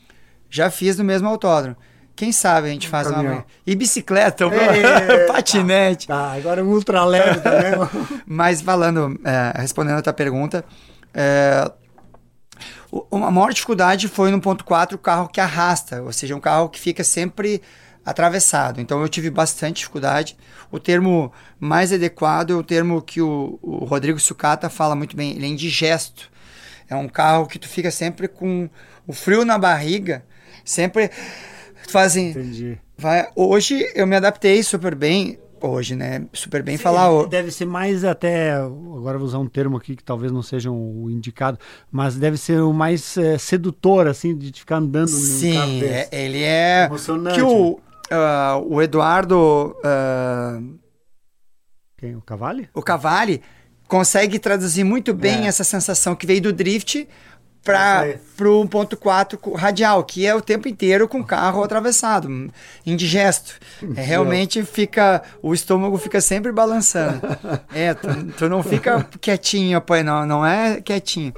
[0.49, 1.77] Já fiz no mesmo autódromo.
[2.19, 3.15] Quem sabe a gente faz uma.
[3.15, 3.45] caminhão.
[3.65, 5.27] E bicicleta, Eita.
[5.33, 6.09] patinete.
[6.09, 7.89] Tá, agora um ultra leve também.
[8.27, 10.65] Mas falando, é, respondendo a tua pergunta,
[11.15, 11.71] é,
[13.13, 16.69] a maior dificuldade foi no ponto 4 o carro que arrasta, ou seja, um carro
[16.69, 17.63] que fica sempre
[18.05, 18.81] atravessado.
[18.81, 20.37] Então eu tive bastante dificuldade.
[20.73, 25.37] O termo mais adequado é o termo que o, o Rodrigo Sucata fala muito bem,
[25.37, 26.29] ele é indigesto.
[26.91, 28.69] É um carro que tu fica sempre com
[29.07, 30.25] o frio na barriga,
[30.65, 31.13] sempre
[31.89, 32.79] tu faz assim, Entendi.
[32.97, 36.25] vai, hoje eu me adaptei super bem, hoje, né?
[36.33, 38.53] Super bem falar o- Deve ser mais até.
[38.53, 41.59] Agora vou usar um termo aqui que talvez não seja o indicado,
[41.91, 46.85] mas deve ser o mais eh, sedutor, assim, de ficar andando Sim, é- ele é.
[46.87, 47.81] Emocionante, Que o,
[48.11, 50.61] ah, o Eduardo, ah,
[51.97, 52.15] Quem?
[52.15, 52.69] O Cavalli?
[52.73, 53.43] o Cavalli,
[53.89, 55.49] consegue traduzir muito bem É.
[55.49, 57.09] essa sensação que veio do drift
[57.63, 62.51] para o 1.4 radial, que é o tempo inteiro com o carro atravessado,
[62.87, 63.55] indigesto.
[63.95, 67.21] É, realmente fica, o estômago fica sempre balançando.
[67.75, 71.35] é, tu, tu não fica quietinho, apoio, não, não é quietinho.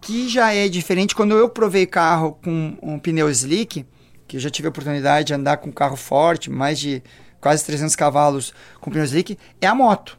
[0.00, 3.84] Que já é diferente quando eu provei carro com um pneu slick,
[4.28, 7.02] que eu já tive a oportunidade de andar com um carro forte, mais de
[7.40, 10.18] quase 300 cavalos com pneu slick, é a moto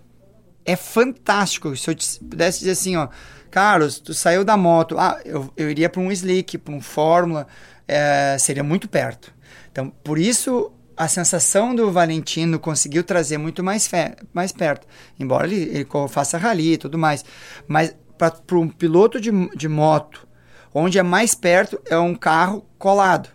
[0.70, 1.76] é fantástico.
[1.76, 1.96] Se eu
[2.30, 3.08] pudesse dizer assim, ó,
[3.50, 7.48] Carlos, tu saiu da moto, ah, eu, eu iria para um slick, para um Fórmula,
[7.88, 9.34] é, seria muito perto.
[9.72, 14.86] Então, por isso a sensação do Valentino conseguiu trazer muito mais, fe- mais perto,
[15.18, 17.24] embora ele, ele faça rally e tudo mais.
[17.68, 20.28] Mas para um piloto de, de moto,
[20.74, 23.30] onde é mais perto é um carro colado.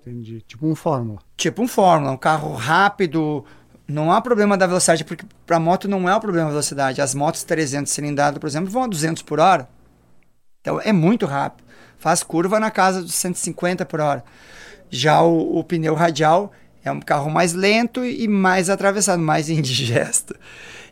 [0.00, 0.40] Entendi.
[0.40, 1.18] Tipo um Fórmula.
[1.36, 3.44] Tipo um Fórmula, um carro rápido.
[3.90, 7.00] Não há problema da velocidade, porque para moto não é o problema da velocidade.
[7.00, 9.68] As motos 300 cilindradas, por exemplo, vão a 200 por hora.
[10.60, 11.64] Então é muito rápido.
[11.98, 14.24] Faz curva na casa dos 150 por hora.
[14.88, 16.52] Já o, o pneu radial
[16.84, 20.34] é um carro mais lento e mais atravessado, mais indigesto.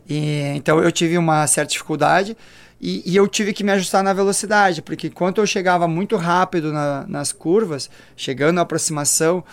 [0.07, 2.35] E, então eu tive uma certa dificuldade
[2.81, 6.71] e, e eu tive que me ajustar na velocidade, porque enquanto eu chegava muito rápido
[6.71, 9.43] na- nas curvas, chegando à aproximação,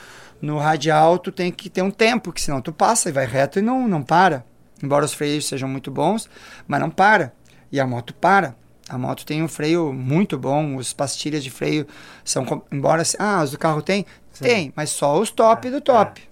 [0.41, 3.59] no radial tu tem que ter um tempo, que senão tu passa e vai reto
[3.59, 4.45] e não, não para.
[4.83, 6.29] Embora os freios sejam muito bons,
[6.69, 7.33] mas não para.
[7.73, 8.55] E a moto para.
[8.89, 11.87] A moto tem um freio muito bom, os pastilhas de freio
[12.25, 14.07] são, embora, ah, os do carro tem?
[14.39, 16.23] Tem, mas só os top do top.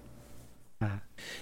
[0.81, 0.87] É.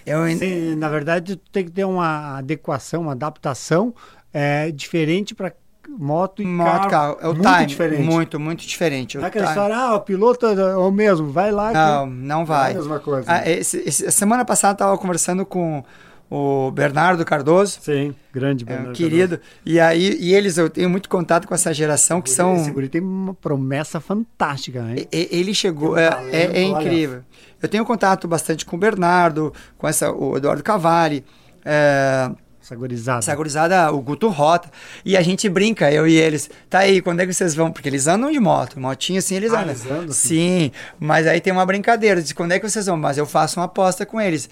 [0.06, 3.94] Eu, ainda- Sim, na verdade, tu tem que ter uma adequação, uma adaptação
[4.32, 5.52] é, diferente para
[5.98, 8.02] moto e Moto, carro, É o muito time, diferente.
[8.02, 9.16] Muito, muito diferente.
[9.16, 11.72] Não O é aquela história, ah, o piloto é o mesmo, vai lá.
[11.72, 12.14] Não, que...
[12.14, 12.70] não vai.
[12.70, 13.24] É a mesma coisa.
[13.30, 15.84] Ah, esse- esse- semana passada eu estava conversando com
[16.30, 18.64] o Bernardo Cardoso, Sim, grande.
[18.64, 22.22] é, Bernardo um querido, e aí e eles eu tenho muito contato com essa geração
[22.22, 24.82] que são Esse guri tem uma promessa fantástica?
[24.96, 26.80] E- e- Ele chegou, um é, é- é olha.
[26.82, 27.20] incrível.
[27.62, 31.22] Eu tenho contato bastante com o Bernardo, com essa, o Eduardo Cavalli,
[31.64, 32.30] é,
[32.72, 33.18] Essa gurizada.
[33.18, 34.70] essa gurizada, o Guto Rota,
[35.04, 36.50] e a gente brinca, eu e eles.
[36.70, 37.70] Tá aí, quando é que vocês vão?
[37.70, 39.70] Porque eles andam de moto, motinha assim eles Ah, andam.
[39.70, 40.12] eles andam, assim?
[40.28, 43.58] Sim, mas aí tem uma brincadeira de quando é que vocês vão, mas eu faço
[43.60, 44.48] uma aposta com eles.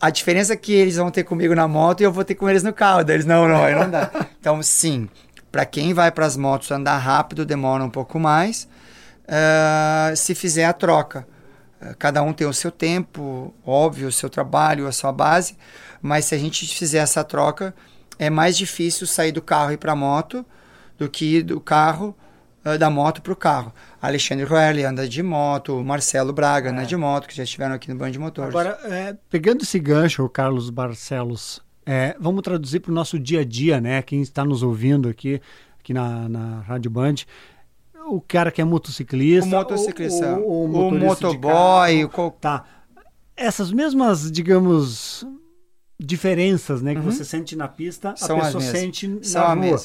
[0.00, 2.48] A diferença é que eles vão ter comigo na moto e eu vou ter com
[2.48, 3.02] eles no carro.
[3.04, 4.10] Daí Eles, não, não, aí não dá.
[4.40, 5.08] Então, sim,
[5.50, 8.68] para quem vai para as motos andar rápido, demora um pouco mais.
[9.28, 11.26] ah, se fizer a troca.
[11.80, 15.56] Ah, Cada um tem o seu tempo, óbvio, o seu trabalho, a sua base,
[16.02, 17.74] mas se a gente fizer essa troca,
[18.18, 20.44] é mais difícil sair do carro e ir para a moto
[20.98, 22.14] do que do carro
[22.78, 23.72] da moto para o carro.
[24.00, 27.90] Alexandre Roelli anda de moto, o Marcelo Braga anda de moto, que já estiveram aqui
[27.90, 28.50] no Band de Motores.
[28.50, 33.44] Agora, é, pegando esse gancho, Carlos Barcelos, é, vamos traduzir para o nosso dia a
[33.44, 34.00] dia, né?
[34.02, 35.40] Quem está nos ouvindo aqui,
[35.80, 37.16] aqui na, na Rádio Band.
[38.06, 39.46] O cara que é motociclista.
[39.46, 42.64] o motociclista, o, o, o, de motoboy, o Tá.
[43.36, 45.26] Essas mesmas, digamos,
[45.98, 48.16] diferenças né, que você sente na pista, Uhum.
[48.16, 49.80] São a pessoa sente São na rua.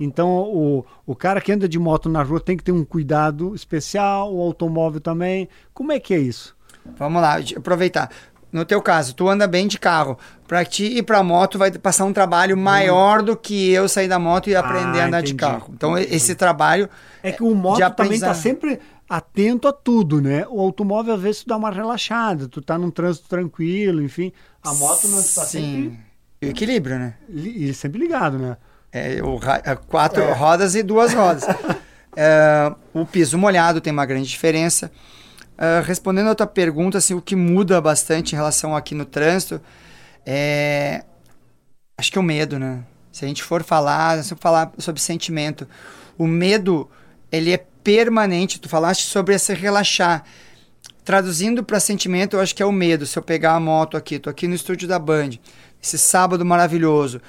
[0.00, 3.54] Então, o, o cara que anda de moto na rua tem que ter um cuidado
[3.54, 5.48] especial, o automóvel também.
[5.74, 6.56] Como é que é isso?
[6.96, 8.08] Vamos lá, de- aproveitar.
[8.50, 10.16] No teu caso, tu anda bem de carro.
[10.46, 14.18] Pra ti ir pra moto vai passar um trabalho maior do que eu sair da
[14.18, 15.52] moto e aprender a andar de entendi.
[15.52, 15.70] carro.
[15.74, 16.88] Então, esse trabalho.
[17.22, 18.78] É que o moto de também está sempre
[19.08, 20.46] atento a tudo, né?
[20.48, 24.32] O automóvel, às vezes, tu dá uma relaxada, tu tá num trânsito tranquilo, enfim.
[24.62, 25.98] A moto não está sempre,
[26.42, 27.14] E o equilíbrio, né?
[27.28, 28.56] li- sempre ligado, né?
[28.92, 31.44] É, o é, quatro rodas e duas rodas.
[32.20, 34.90] É, o piso molhado tem uma grande diferença.
[35.56, 39.60] É, respondendo a tua pergunta, assim, o que muda bastante em relação aqui no trânsito
[40.26, 41.04] é.
[41.96, 42.82] Acho que é o medo, né?
[43.12, 45.68] Se a gente for falar, se eu falar sobre sentimento,
[46.16, 46.90] o medo,
[47.30, 48.60] ele é permanente.
[48.60, 50.24] Tu falaste sobre esse relaxar.
[51.04, 53.06] Traduzindo para sentimento, eu acho que é o medo.
[53.06, 55.30] Se eu pegar a moto aqui, tô aqui no estúdio da Band,
[55.82, 57.20] esse sábado maravilhoso.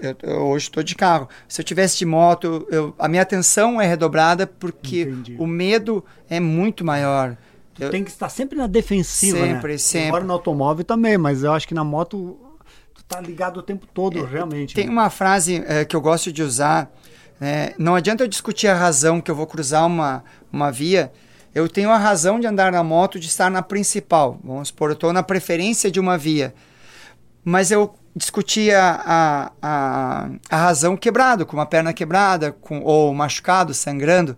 [0.00, 1.28] eu- eu hoje estou de carro.
[1.48, 5.36] Se eu tivesse de moto, eu- a minha atenção é redobrada porque Entendi.
[5.38, 7.36] o medo é muito maior.
[7.74, 9.78] Tu Eu- tem que estar sempre na defensiva, Sempre, né?
[9.78, 10.08] sempre.
[10.08, 12.38] Embora no automóvel também, mas eu acho que na moto
[12.94, 14.72] tu tá ligado o tempo todo, realmente.
[14.74, 14.92] Tem né?
[14.92, 16.88] uma frase eh, que eu gosto de usar.
[17.42, 17.74] Né?
[17.76, 20.22] não adianta eu discutir a razão que eu vou cruzar uma,
[20.52, 21.12] uma via.
[21.52, 24.38] Eu tenho a razão de andar na moto, de estar na principal.
[24.44, 26.54] Vamos supor, eu estou na preferência de uma via.
[27.44, 33.12] Mas eu discuti a, a, a, a razão quebrado, com uma perna quebrada, com, ou
[33.12, 34.36] machucado, sangrando.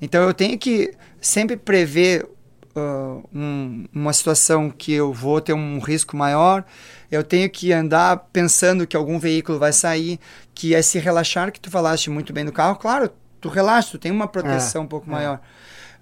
[0.00, 2.26] Então eu tenho que sempre prever
[2.74, 6.64] ah, um- uma situação que eu vou ter um risco maior,
[7.10, 10.18] eu tenho que andar pensando que algum veículo vai sair,
[10.54, 13.98] que é se relaxar, que tu falaste muito bem no carro, claro, tu relaxa, tu
[13.98, 15.12] tem uma proteção É, um pouco é.
[15.12, 15.40] maior.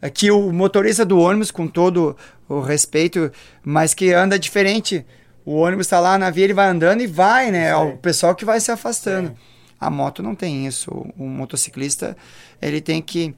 [0.01, 2.17] É Que o motorista do ônibus, com todo
[2.49, 3.31] o respeito,
[3.63, 5.05] mas que anda diferente,
[5.45, 7.69] o ônibus está lá na via, ele vai andando e vai, né?
[7.69, 9.35] É o pessoal que vai se afastando.
[9.79, 10.91] A moto não tem isso.
[11.19, 12.17] O motociclista,
[12.61, 13.35] ele tem que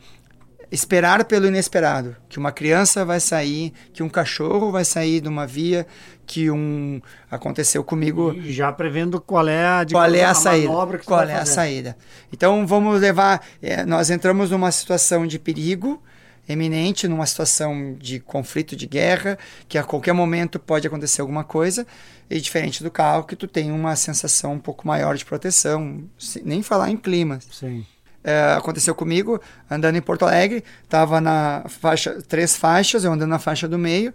[0.77, 5.47] esperar pelo inesperado, que uma criança vai sair, que um cachorro vai sair de uma
[5.47, 5.87] via,
[6.27, 7.01] que um
[7.31, 11.09] aconteceu comigo, E já prevendo qual é a, qual é a, saída, manobra que tu
[11.09, 11.53] qual é a fazer.
[11.53, 11.97] saída.
[12.33, 16.03] Então vamos levar, é, nós entramos numa situação de perigo
[16.49, 19.37] eminente, numa situação de conflito, de guerra,
[19.69, 21.87] que a qualquer momento pode acontecer alguma coisa,
[22.31, 26.05] e diferente do carro que tu tem uma sensação um pouco maior de proteção,
[26.45, 27.41] nem falar em clima.
[27.51, 27.85] Sim.
[28.29, 33.39] É, aconteceu comigo, andando em Porto Alegre, estava na faixa, três faixas, eu andando na
[33.39, 34.13] faixa do meio,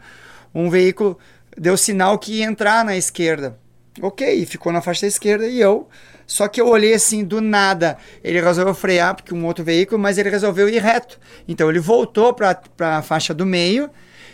[0.53, 1.18] um veículo
[1.57, 3.57] deu sinal que ia entrar na esquerda.
[4.01, 5.88] Ok, ficou na faixa da esquerda e eu.
[6.28, 10.18] Só que eu olhei assim, do nada, ele resolveu frear, porque um outro veículo, mas
[10.18, 11.18] ele resolveu ir reto.
[11.47, 12.57] Então ele voltou para
[12.97, 13.89] a faixa do meio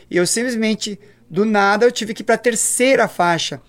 [0.10, 1.00] e eu simplesmente,
[1.30, 3.62] do nada, eu tive que ir para a terceira faixa.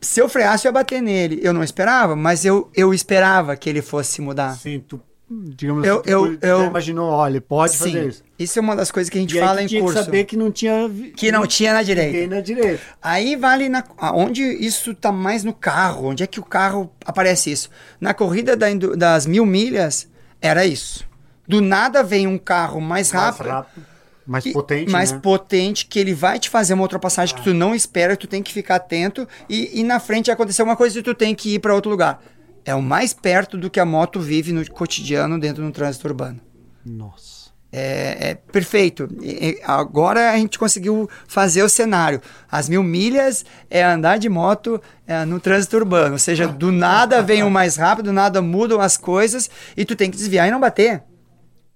[0.00, 1.38] Se eu freasse, eu ia bater nele.
[1.40, 4.54] Eu não esperava, mas eu, eu esperava que ele fosse mudar.
[4.56, 5.00] Sim, tu,
[5.30, 8.22] digamos Eu- assim, eu- imaginou, olha, pode fazer isso.
[8.38, 9.98] Isso é uma das coisas que a gente E fala em tinha curso.
[9.98, 10.90] que saber que não tinha...
[11.16, 12.34] Que não tinha na direita.
[12.34, 12.80] Na direita.
[13.00, 17.50] Aí vale na, onde isso tá mais no carro, onde é que o carro aparece
[17.52, 17.70] isso?
[18.00, 18.66] Na corrida da
[18.96, 20.08] das mil milhas,
[20.40, 21.04] era isso.
[21.46, 23.86] Do nada vem um carro mais rápido, Mais rápido,
[24.26, 25.18] mais que- potente, mais né?
[25.22, 28.52] potente, que ele vai te fazer uma ultrapassagem que tu não espera, tu tem que
[28.52, 31.74] ficar atento e, e na frente aconteceu uma coisa e tu tem que ir para
[31.74, 32.22] outro lugar.
[32.64, 36.40] É o mais perto do que a moto vive no cotidiano dentro do trânsito urbano.
[36.84, 37.40] Nossa.
[37.72, 39.08] É, é perfeito.
[39.22, 42.20] E, agora a gente conseguiu fazer o cenário.
[42.50, 46.12] As mil milhas é andar de moto é, no trânsito urbano.
[46.12, 49.94] Ou seja, do nada vem o mais rápido, do nada mudam as coisas e tu
[49.94, 51.02] tem que desviar e não bater.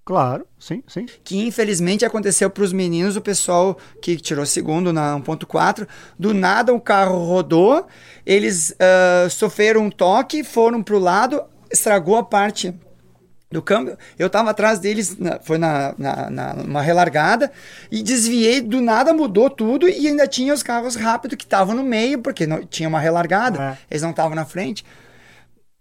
[0.05, 1.07] Claro, sim, sim.
[1.23, 5.87] Que infelizmente aconteceu para os meninos, o pessoal que tirou segundo na 1.4.
[6.17, 7.87] Do nada o carro rodou,
[8.23, 12.71] eles uh, sofreram um toque, foram para o lado, estragou a parte
[13.51, 13.97] do câmbio.
[14.19, 17.51] Eu tava atrás deles, na, foi na, na, na, numa relargada,
[17.91, 21.83] e desviei, do nada mudou tudo, e ainda tinha os carros rápidos que estavam no
[21.83, 23.77] meio, porque não, tinha uma relargada, É.
[23.89, 24.85] eles não estavam na frente.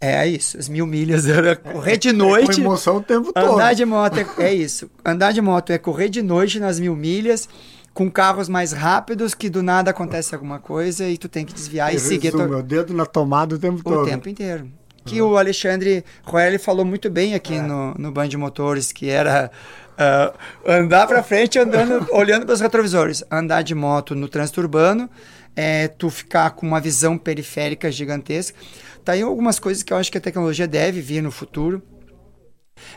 [0.01, 2.57] É isso, as mil milhas era correr de noite.
[2.57, 3.55] Com emoção o tempo todo.
[3.55, 4.91] Andar de moto é, é isso.
[5.05, 7.49] Andar de moto é correr de noite nas mil milhas,
[7.95, 11.95] com carros mais rápidos, que do nada acontece alguma coisa e tu tem que desviar
[11.95, 14.05] e seguir tua- meu dedo na tomada o tempo o todo.
[14.07, 14.69] tempo inteiro.
[15.07, 19.51] Que o Alexandre Roelli falou muito bem aqui no, no Band de Motores, que era
[19.99, 20.33] ah,
[20.67, 23.23] andar para frente andando, olhando para os retrovisores.
[23.31, 25.09] Andar de moto no trânsito urbano,
[25.55, 28.59] é tu ficar com uma visão periférica gigantesca.
[29.05, 31.83] Tá aí algumas coisas que eu acho que a tecnologia deve vir no futuro.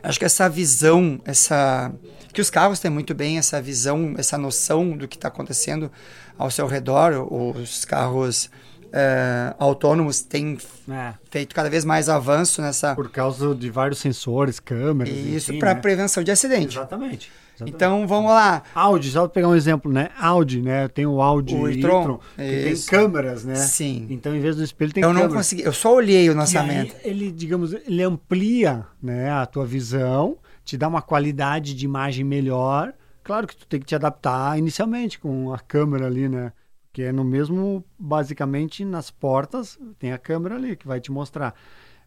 [0.01, 1.93] Acho que essa visão, essa
[2.33, 5.91] que os carros têm muito bem essa visão, essa noção do que está acontecendo
[6.37, 7.13] ao seu redor.
[7.31, 8.49] Os carros
[8.91, 10.57] eh, autônomos têm
[10.89, 15.13] É, feito cada vez mais avanço nessa por causa de vários sensores, câmeras.
[15.13, 15.81] isso para né?
[15.81, 16.77] prevenção de acidente.
[16.77, 17.31] Exatamente.
[17.57, 17.75] Exatamente.
[17.75, 18.63] Então vamos lá.
[18.73, 20.09] Audi, só pra pegar um exemplo, né?
[20.17, 20.87] Audi, né?
[20.87, 23.55] Tem o Audi O e-tron, e-tron, que tem câmeras, né?
[23.55, 24.07] Sim.
[24.09, 25.37] Então, em vez do espelho, tem eu não câmera.
[25.39, 26.95] consegui, eu só olhei o E lançamento.
[26.95, 32.23] aí, ele, digamos, ele amplia né, a tua visão, te dá uma qualidade de imagem
[32.23, 32.93] melhor.
[33.23, 36.53] Claro que tu tem que te adaptar inicialmente com a câmera ali, né?
[36.93, 41.53] Que é no mesmo, basicamente, nas portas, tem a câmera ali que vai te mostrar.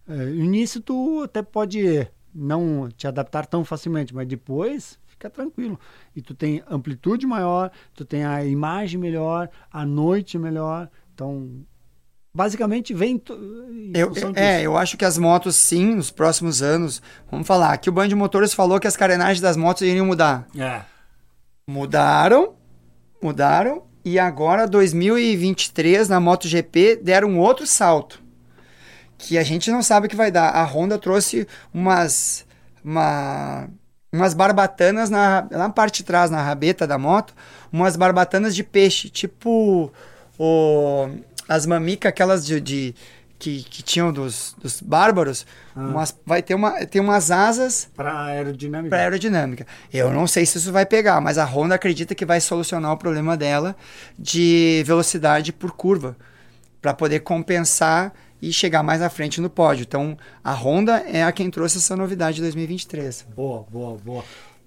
[0.08, 5.78] Eh, No início tu até pode não te adaptar tão facilmente, mas depois fica tranquilo.
[6.16, 10.88] E tu tem amplitude maior, tu tem a imagem melhor, a noite melhor.
[11.14, 11.62] Então,
[12.34, 13.34] basicamente vem tu-
[13.70, 17.02] em Eu, é, eu acho que as motos, sim, nos próximos anos.
[17.30, 20.46] Vamos falar, que o Band de Motores falou que as carenagens das motos iriam mudar.
[20.56, 20.80] É.
[21.68, 22.54] Mudaram,
[23.22, 28.22] mudaram, e agora 2023 na MotoGP deram um outro salto.
[29.18, 30.48] Que a gente não sabe o que vai dar.
[30.48, 32.46] A Honda trouxe umas.
[32.82, 33.68] Uma,
[34.12, 37.34] umas barbatanas na, lá na parte de trás, na rabeta da moto,
[37.72, 39.92] umas barbatanas de peixe, tipo
[40.38, 41.08] o,
[41.48, 42.94] as mamicas, aquelas de, de-
[43.38, 45.46] que, que tinham dos, dos bárbaros.
[45.74, 48.90] Umas- vai ter uma, tem umas asas Para aerodinâmica.
[48.90, 49.66] para aerodinâmica.
[49.92, 52.98] Eu não sei se isso vai pegar, mas a Honda acredita que vai solucionar o
[52.98, 53.74] problema dela
[54.18, 56.16] de velocidade por curva,
[56.82, 59.82] para poder compensar e chegar mais à frente no pódio.
[59.82, 63.26] Então, a Honda é a quem trouxe essa novidade de 2023.
[63.34, 64.24] Boa, boa, boa.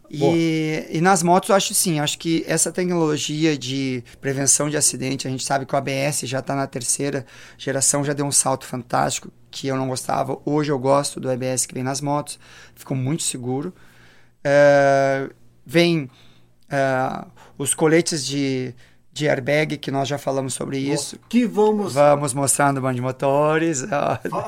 [0.09, 5.27] E, e nas motos, eu acho sim, acho que essa tecnologia de prevenção de acidente,
[5.27, 7.25] a gente sabe que o ABS já está na terceira
[7.57, 10.39] geração, já deu um salto fantástico, que eu não gostava.
[10.45, 12.37] Hoje eu gosto do ABS que vem nas motos,
[12.75, 13.73] ficou muito seguro.
[14.43, 15.29] É,
[15.65, 16.09] vem
[16.69, 17.25] é,
[17.57, 18.75] os coletes de,
[19.13, 21.19] de airbag, que nós já falamos sobre isso.
[21.29, 21.93] Que vamos.
[21.93, 23.85] Vamos mostrar no Band de Motores.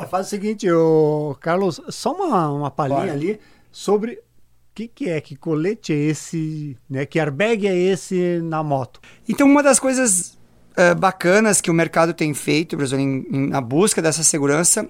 [0.09, 3.39] Faz o seguinte, ô, Carlos, só uma, uma palhinha ali
[3.71, 4.17] sobre o
[4.73, 7.05] que, que é, que colete é esse, né?
[7.05, 8.99] Que airbag é esse na moto?
[9.29, 10.35] Então, uma das coisas
[10.75, 14.89] eh, bacanas que o mercado tem feito, Brasil, em- em- na busca dessa segurança,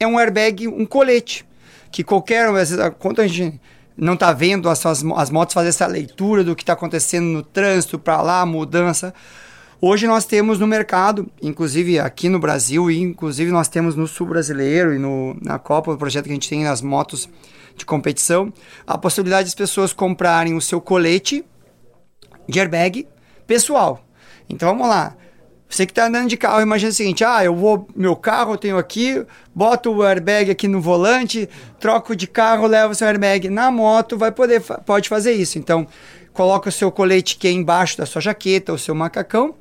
[0.00, 1.46] é um airbag, um colete.
[1.92, 2.48] Que qualquer.
[2.48, 3.60] às vezes, Quando a gente
[3.96, 7.98] não está vendo as, as motos fazer essa leitura do que está acontecendo no trânsito,
[7.98, 9.14] para lá, mudança.
[9.80, 14.26] Hoje nós temos no mercado, inclusive aqui no Brasil, e inclusive nós temos no sul
[14.28, 17.28] brasileiro e no, na Copa, o projeto que a gente tem nas motos
[17.76, 18.52] de competição,
[18.86, 21.44] a possibilidade das pessoas comprarem o seu colete
[22.48, 23.06] de airbag
[23.46, 24.04] pessoal.
[24.48, 25.16] Então vamos lá.
[25.68, 28.58] Você que está andando de carro, imagina o seguinte: ah, eu vou, meu carro eu
[28.58, 31.48] tenho aqui, boto o airbag aqui no volante,
[31.80, 35.58] troco de carro, levo o seu airbag na moto, vai poder, pode fazer isso.
[35.58, 35.86] Então,
[36.32, 39.54] coloca o seu colete que é embaixo da sua jaqueta, o seu macacão.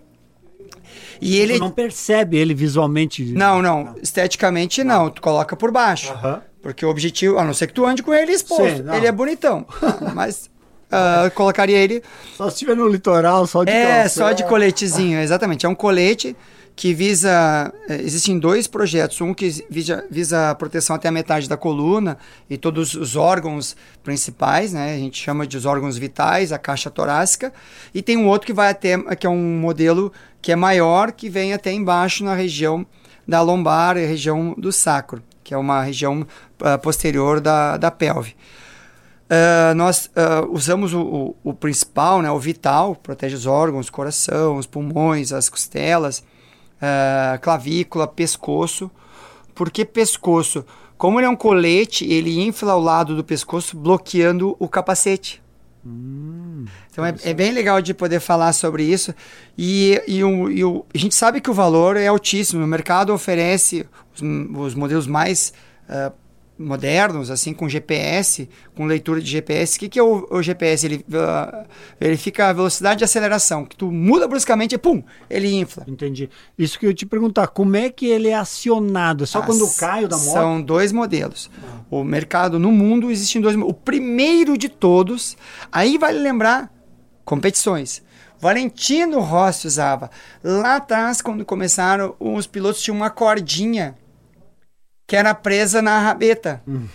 [1.22, 1.58] E ele.
[1.58, 3.24] Não percebe ele visualmente.
[3.24, 6.12] Não, não, esteticamente não, tu coloca por baixo.
[6.12, 6.41] Aham.
[6.62, 8.95] Porque o objetivo, a não ser que tu ande com ele exposto, Sim, não.
[8.95, 9.66] ele é bonitão.
[10.16, 10.49] mas
[10.93, 12.01] ah, colocaria ele
[12.37, 14.27] Só se estiver no litoral, só de é, calção.
[14.27, 15.65] só de coletezinho, exatamente.
[15.65, 16.35] É um colete
[16.75, 17.71] que visa.
[17.87, 19.21] eh, Existem dois projetos.
[19.21, 22.17] Um que visa, visa a proteção até a metade da coluna
[22.49, 24.95] e todos os órgãos principais, né?
[24.95, 27.53] A gente chama de os órgãos vitais, a caixa torácica.
[27.93, 28.97] E tem um outro que vai até.
[29.15, 32.85] que é um modelo que é maior, que vem até embaixo na região
[33.27, 35.21] da lombar e região do sacro.
[35.43, 36.21] que é uma região
[36.61, 38.35] uh, posterior da, da pelve.
[39.34, 44.57] Uh, nós uh, usamos o, o, o, principal, né, o vital, protege os órgãos, coração,
[44.57, 48.91] os pulmões, as costelas, uh, clavícula, pescoço.
[49.55, 50.63] Por que pescoço?
[50.99, 55.41] Como ele é um colete, ele infla o lado do pescoço, bloqueando o capacete.
[55.84, 59.15] Hum, então é, é, bem legal de poder falar sobre isso.
[59.57, 62.63] E, e, o, e o, a gente sabe que o valor é altíssimo.
[62.63, 65.53] O mercado oferece os, os modelos mais
[65.89, 66.13] uh,
[66.58, 69.76] modernos, assim, com GPS, com leitura de GPS.
[69.76, 70.86] O que, que é o, o GPS?
[70.86, 71.06] Ele
[71.99, 75.84] verifica a velocidade de aceleração, que tu muda bruscamente e pum, ele infla.
[75.88, 76.30] Entendi.
[76.58, 79.24] Isso que eu te perguntar, como é que ele é acionado?
[79.24, 80.34] É só As, quando cai da moto?
[80.34, 81.49] São dois modelos.
[81.64, 81.80] Ah.
[81.89, 83.56] O mercado no mundo existem dois.
[83.56, 85.36] O primeiro de todos,
[85.72, 86.72] aí vale lembrar
[87.26, 88.01] competições.
[88.39, 90.12] Valentino Rossi usava.
[90.43, 93.95] Lá atrás, quando começaram, os pilotos tinham uma cordinha
[95.06, 96.62] que era presa na rabeta.
[96.68, 96.88] Hum.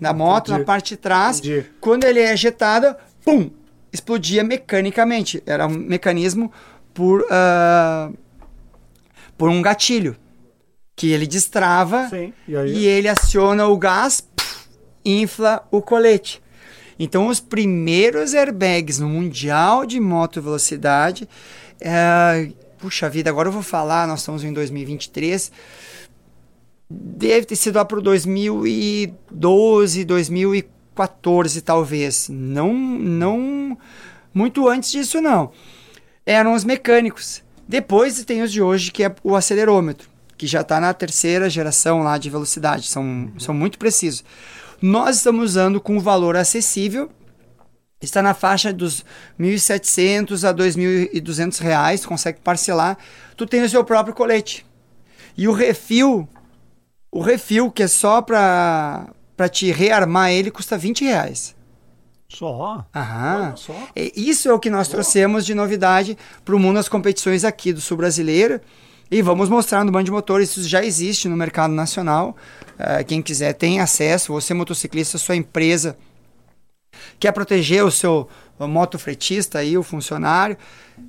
[0.00, 0.58] Na moto, Entendi.
[0.60, 1.38] na parte de trás.
[1.38, 1.66] Entendi.
[1.80, 3.50] Quando ele é ejetado, pum!
[3.92, 5.42] Explodia mecanicamente.
[5.46, 6.50] Era um mecanismo
[6.94, 8.16] por, uh,
[9.36, 10.16] por um gatilho.
[10.96, 12.32] Que ele destrava Sim.
[12.46, 14.68] E, e, ele aciona o gás, puf,
[15.04, 16.42] infla o colete.
[16.98, 21.28] Então, os primeiros airbags no Mundial de Moto Velocidade.
[21.80, 25.50] Uh, puxa vida, agora eu vou falar, nós estamos em 2023
[26.92, 32.28] deve ter sido lá para 2012, 2014 talvez.
[32.28, 33.78] Não, não
[34.34, 35.52] muito antes disso não.
[36.26, 37.42] Eram os mecânicos.
[37.66, 42.02] Depois tem os de hoje que é o acelerômetro, que já está na terceira geração
[42.02, 42.88] lá de velocidade.
[42.88, 44.24] São, são muito precisos.
[44.80, 47.10] Nós estamos usando com valor acessível.
[48.00, 49.04] Está na faixa dos
[49.38, 52.98] 1.700 a 2.200 reais, consegue parcelar.
[53.36, 54.66] Tu tem o seu próprio colete.
[55.36, 56.28] E o refil
[57.12, 61.54] o refil, que é só pra, pra te rearmar ele, custa 20 reais.
[62.26, 62.86] Só?
[62.94, 63.54] Aham.
[63.54, 63.74] Só.
[63.94, 67.80] Isso é o que nós trouxemos de novidade para o mundo das competições aqui do
[67.80, 68.58] sul brasileiro.
[69.10, 72.34] E vamos mostrar no Band de Motores, isso já existe no mercado nacional.
[72.78, 75.98] Uh, quem quiser tem acesso, você motociclista, sua empresa
[77.18, 80.56] quer proteger o seu motofretista aí, o funcionário,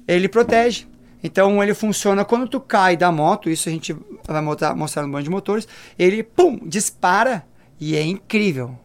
[0.07, 0.87] ele protege.
[1.23, 3.95] Então ele funciona quando tu cai da moto, isso a gente
[4.27, 5.67] vai mostrar, no banco de motores,
[5.97, 7.45] ele pum, dispara
[7.79, 8.77] e é incrível.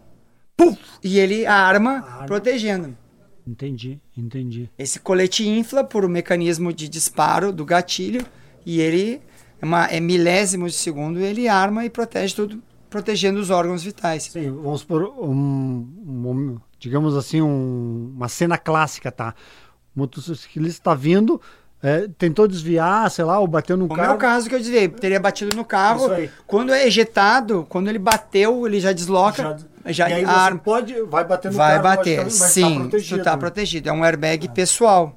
[0.56, 2.26] Pum, e ele arma, arma.
[2.26, 2.96] protegendo.
[3.46, 4.70] Entendi, entendi.
[4.78, 8.24] Esse colete infla por um mecanismo de disparo do gatilho
[8.64, 9.20] e ele
[9.60, 14.24] é, uma, é milésimo de segundo, ele arma e protege tudo, protegendo os órgãos vitais.
[14.24, 19.34] Sim, vamos por um, um digamos assim, um, uma cena clássica, tá?
[19.96, 21.40] O motociclista está vindo,
[21.82, 24.02] é, tentou desviar, sei lá, ou bateu no o carro.
[24.02, 26.10] O meu caso que eu desviei, teria batido no carro.
[26.46, 29.58] Quando é ejetado, quando ele bateu, ele já desloca.
[29.86, 31.82] Já, já e aí você pode, vai bater no vai carro.
[31.84, 32.16] Bater.
[32.16, 33.88] Vai bater, sim, tu está protegido.
[33.88, 34.50] É um airbag é.
[34.50, 35.16] pessoal.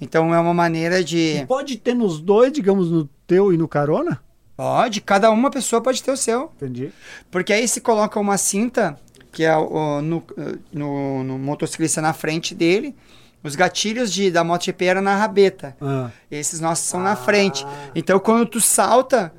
[0.00, 1.38] Então é uma maneira de...
[1.38, 4.20] E pode ter nos dois, digamos, no teu e no carona?
[4.56, 6.50] Pode, cada uma pessoa pode ter o seu.
[6.56, 6.92] Entendi.
[7.30, 8.98] Porque aí se coloca uma cinta,
[9.30, 10.22] que é o, no,
[10.72, 12.94] no, no motociclista na frente dele,
[13.42, 15.76] os gatilhos de, da MotoGP eram na rabeta.
[15.80, 16.10] Ah.
[16.30, 17.04] Esses nossos são ah.
[17.04, 17.66] na frente.
[17.94, 19.32] Então, quando tu salta,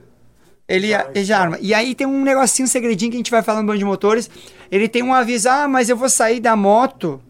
[0.67, 1.57] ele, ele já arma.
[1.61, 3.85] E aí tem um negocinho, um segredinho que a gente vai falando no banco de
[3.85, 4.29] motores.
[4.71, 7.21] Ele tem um aviso, ah, mas eu vou sair da moto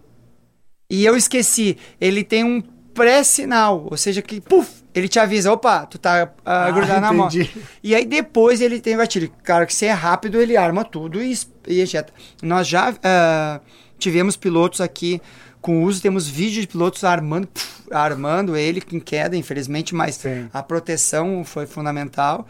[0.89, 1.77] e eu esqueci.
[1.99, 2.61] Ele tem um
[2.93, 7.11] pré-sinal, ou seja, que, puf, ele te avisa, opa, tu tá uh, ah, grudado na
[7.11, 7.35] moto.
[7.83, 9.31] E aí depois ele tem o gatilho.
[9.43, 12.13] Cara, que se é rápido, ele arma tudo e, e ejeta.
[12.41, 13.61] Nós já uh,
[13.97, 15.19] tivemos pilotos aqui
[15.63, 20.15] com o uso, temos vídeos de pilotos armando, puf, armando ele em queda, infelizmente, mas
[20.15, 20.49] Sim.
[20.53, 22.45] a proteção foi fundamental.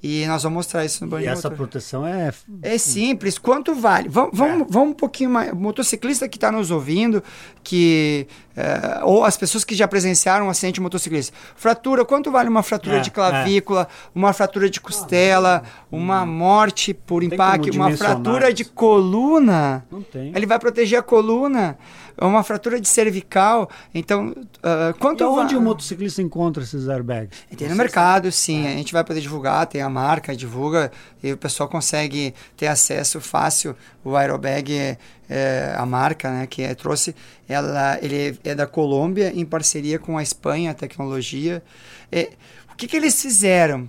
[0.00, 1.24] E nós vamos mostrar isso no banho.
[1.24, 2.32] E essa proteção é.
[2.62, 3.36] É simples.
[3.36, 4.08] Quanto vale?
[4.08, 4.70] Vamos, vamos, é.
[4.70, 5.52] vamos um pouquinho mais.
[5.52, 7.20] Motociclista que está nos ouvindo,
[7.64, 8.28] que.
[8.58, 11.32] É, ou as pessoas que já presenciaram um acidente motociclista.
[11.54, 14.08] Fratura, quanto vale uma fratura é, de clavícula, é.
[14.12, 19.86] uma fratura de costela, uma morte por impacto, uma fratura de coluna?
[19.88, 20.32] Não tem.
[20.34, 21.78] Ele vai proteger a coluna
[22.20, 23.70] uma fratura de cervical.
[23.94, 25.22] Então, uh, quanto.
[25.22, 27.30] E onde o motociclista encontra esses airbags?
[27.56, 28.66] Tem no mercado, sim.
[28.66, 28.74] É.
[28.74, 30.90] A gente vai poder divulgar, tem a marca, divulga
[31.22, 33.76] e o pessoal consegue ter acesso fácil.
[34.04, 34.98] O airbag é,
[35.28, 37.14] é a marca, né, que é, trouxe,
[37.48, 41.62] ela, ele é, da Colômbia em parceria com a Espanha, a tecnologia.
[42.10, 42.30] É,
[42.72, 43.88] o que, que eles fizeram?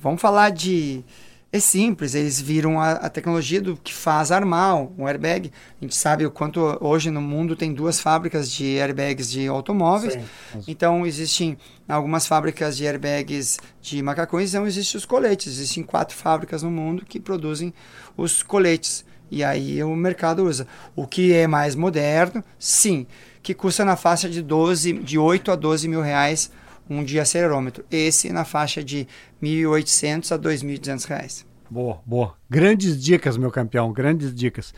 [0.00, 1.04] Vamos falar de
[1.52, 5.52] É simples, eles viram a, a, tecnologia do que faz armar um airbag.
[5.80, 10.14] A gente sabe o quanto hoje no mundo tem duas fábricas de airbags de automóveis.
[10.14, 10.64] Sim.
[10.66, 11.56] Então existem
[11.88, 15.46] algumas fábricas de airbags de macacões, então existem os coletes.
[15.46, 17.72] Existem quatro fábricas no mundo que produzem
[18.16, 19.04] os coletes.
[19.30, 20.66] E aí o mercado usa.
[20.94, 23.06] O que é mais moderno, sim,
[23.42, 26.50] que custa na faixa de 12, de 8 a 12 mil reais
[26.88, 27.84] um de acelerômetro.
[27.90, 29.08] Esse na faixa de
[29.42, 31.46] 1.800 a 2.200 reais.
[31.70, 32.34] Boa, boa.
[32.48, 34.74] Grandes dicas, meu campeão, grandes dicas.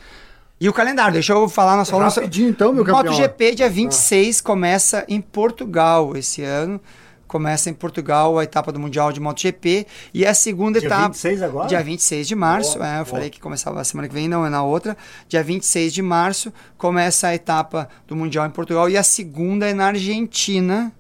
[0.59, 2.15] E o calendário, deixa eu falar, nós falamos...
[2.15, 3.13] Rapidinho então, meu campeão.
[3.13, 4.43] MotoGP dia 26 ah.
[4.43, 6.81] começa em Portugal esse ano.
[7.37, 11.03] Começa em Portugal a etapa do Mundial de MotoGP e a segunda dia etapa...
[11.03, 11.69] Dia 26 agora?
[11.69, 13.05] Dia 26 de março, boa, é, eu boa.
[13.05, 14.97] falei que começava a semana que vem, não, é na outra.
[15.29, 19.75] Dia 26 de março começa a etapa do Mundial em Portugal e a segunda é
[19.75, 20.91] na Argentina,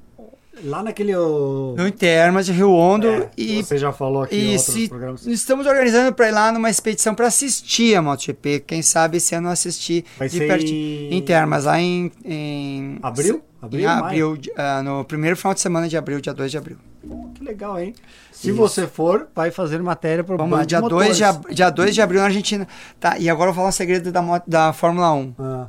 [0.64, 1.14] Lá naquele.
[1.14, 1.74] O...
[1.76, 3.08] No Intermas de Rio Hondo.
[3.08, 5.26] É, e você já falou aqui e se, programas.
[5.26, 8.60] Estamos organizando para ir lá numa expedição para assistir a MotoGP.
[8.60, 11.12] Quem sabe esse ano assistir Vai de pertinho.
[11.12, 12.10] Em Termas, lá em.
[12.24, 13.42] em abril?
[13.60, 16.76] Abril, em abril uh, no primeiro final de semana de abril, dia 2 de abril.
[17.06, 17.94] Pô, que legal, hein?
[18.30, 18.56] Se Isso.
[18.56, 22.20] você for, vai fazer matéria para o Vamos dia 2 de, dia 2 de abril
[22.20, 22.68] na Argentina.
[23.00, 25.34] Tá, e agora eu vou falar um segredo da, da Fórmula 1.
[25.38, 25.66] Ah.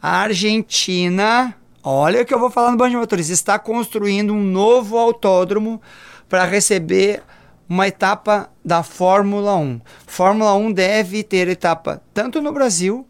[0.00, 1.54] A Argentina
[1.86, 3.28] Olha o que eu vou falar no Band de Motores.
[3.28, 5.82] Está construindo um novo autódromo
[6.30, 7.22] para receber
[7.68, 9.82] uma etapa da Fórmula 1.
[10.06, 13.06] Fórmula 1 deve ter etapa tanto no Brasil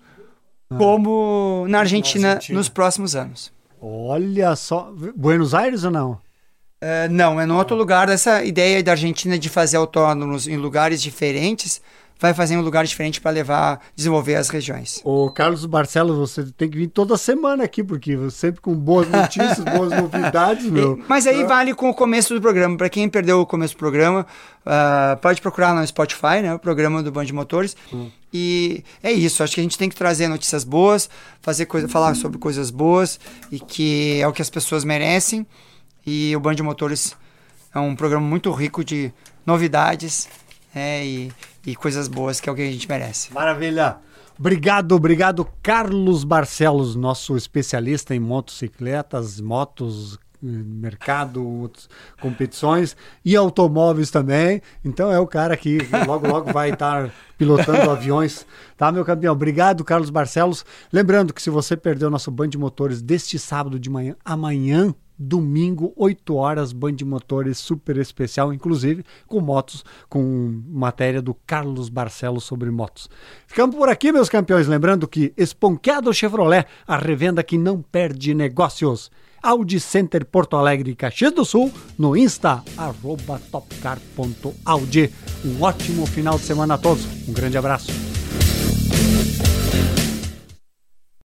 [0.68, 0.76] ah.
[0.76, 3.52] como na Argentina, na Argentina, nos próximos anos.
[3.80, 4.92] Olha só.
[5.14, 6.12] Buenos Aires ou não?
[6.82, 8.08] Uh, não, é no outro lugar.
[8.08, 11.80] Essa ideia da Argentina de fazer autódromos em lugares diferentes
[12.18, 15.00] vai fazer um lugar diferente para levar, desenvolver as regiões.
[15.04, 19.58] O Carlos Barcelos, você tem que vir toda semana aqui, porque sempre com boas notícias,
[19.58, 20.98] boas novidades, meu.
[20.98, 21.46] E, mas aí ah.
[21.46, 22.76] vale com o começo do programa.
[22.76, 24.26] Para quem perdeu o começo do programa,
[24.64, 27.76] uh, pode procurar no Spotify, né, o programa do Band Motores.
[27.92, 28.10] Hum.
[28.32, 31.08] E é isso, acho que a gente tem que trazer notícias boas,
[31.40, 35.46] fazer coisa, falar sobre coisas boas e que é o que as pessoas merecem.
[36.06, 37.16] E o Band Motores
[37.74, 39.12] é um programa muito rico de
[39.46, 40.28] novidades
[40.74, 41.32] é, e
[41.66, 43.32] e coisas boas, que é o que a gente merece.
[43.32, 43.98] Maravilha!
[44.38, 51.70] Obrigado, obrigado, Carlos Barcelos, nosso especialista em motocicletas, motos, mercado,
[52.20, 54.60] competições e automóveis também.
[54.84, 58.44] Então é o cara que logo logo vai estar pilotando aviões,
[58.76, 59.32] tá, meu campeão?
[59.32, 60.64] Obrigado, Carlos Barcelos.
[60.92, 65.92] Lembrando que se você perdeu nosso Band de Motores deste sábado de manhã, amanhã domingo,
[65.96, 72.70] 8 horas, Band Motores super especial, inclusive com motos, com matéria do Carlos Barcelos sobre
[72.70, 73.08] motos.
[73.46, 74.66] Ficamos por aqui, meus campeões.
[74.66, 79.10] Lembrando que Esponqueado Chevrolet, a revenda que não perde negócios.
[79.42, 82.62] Audi Center Porto Alegre, Caxias do Sul, no Insta,
[83.52, 85.12] topcar.audi.
[85.44, 87.04] Um ótimo final de semana a todos.
[87.28, 88.23] Um grande abraço.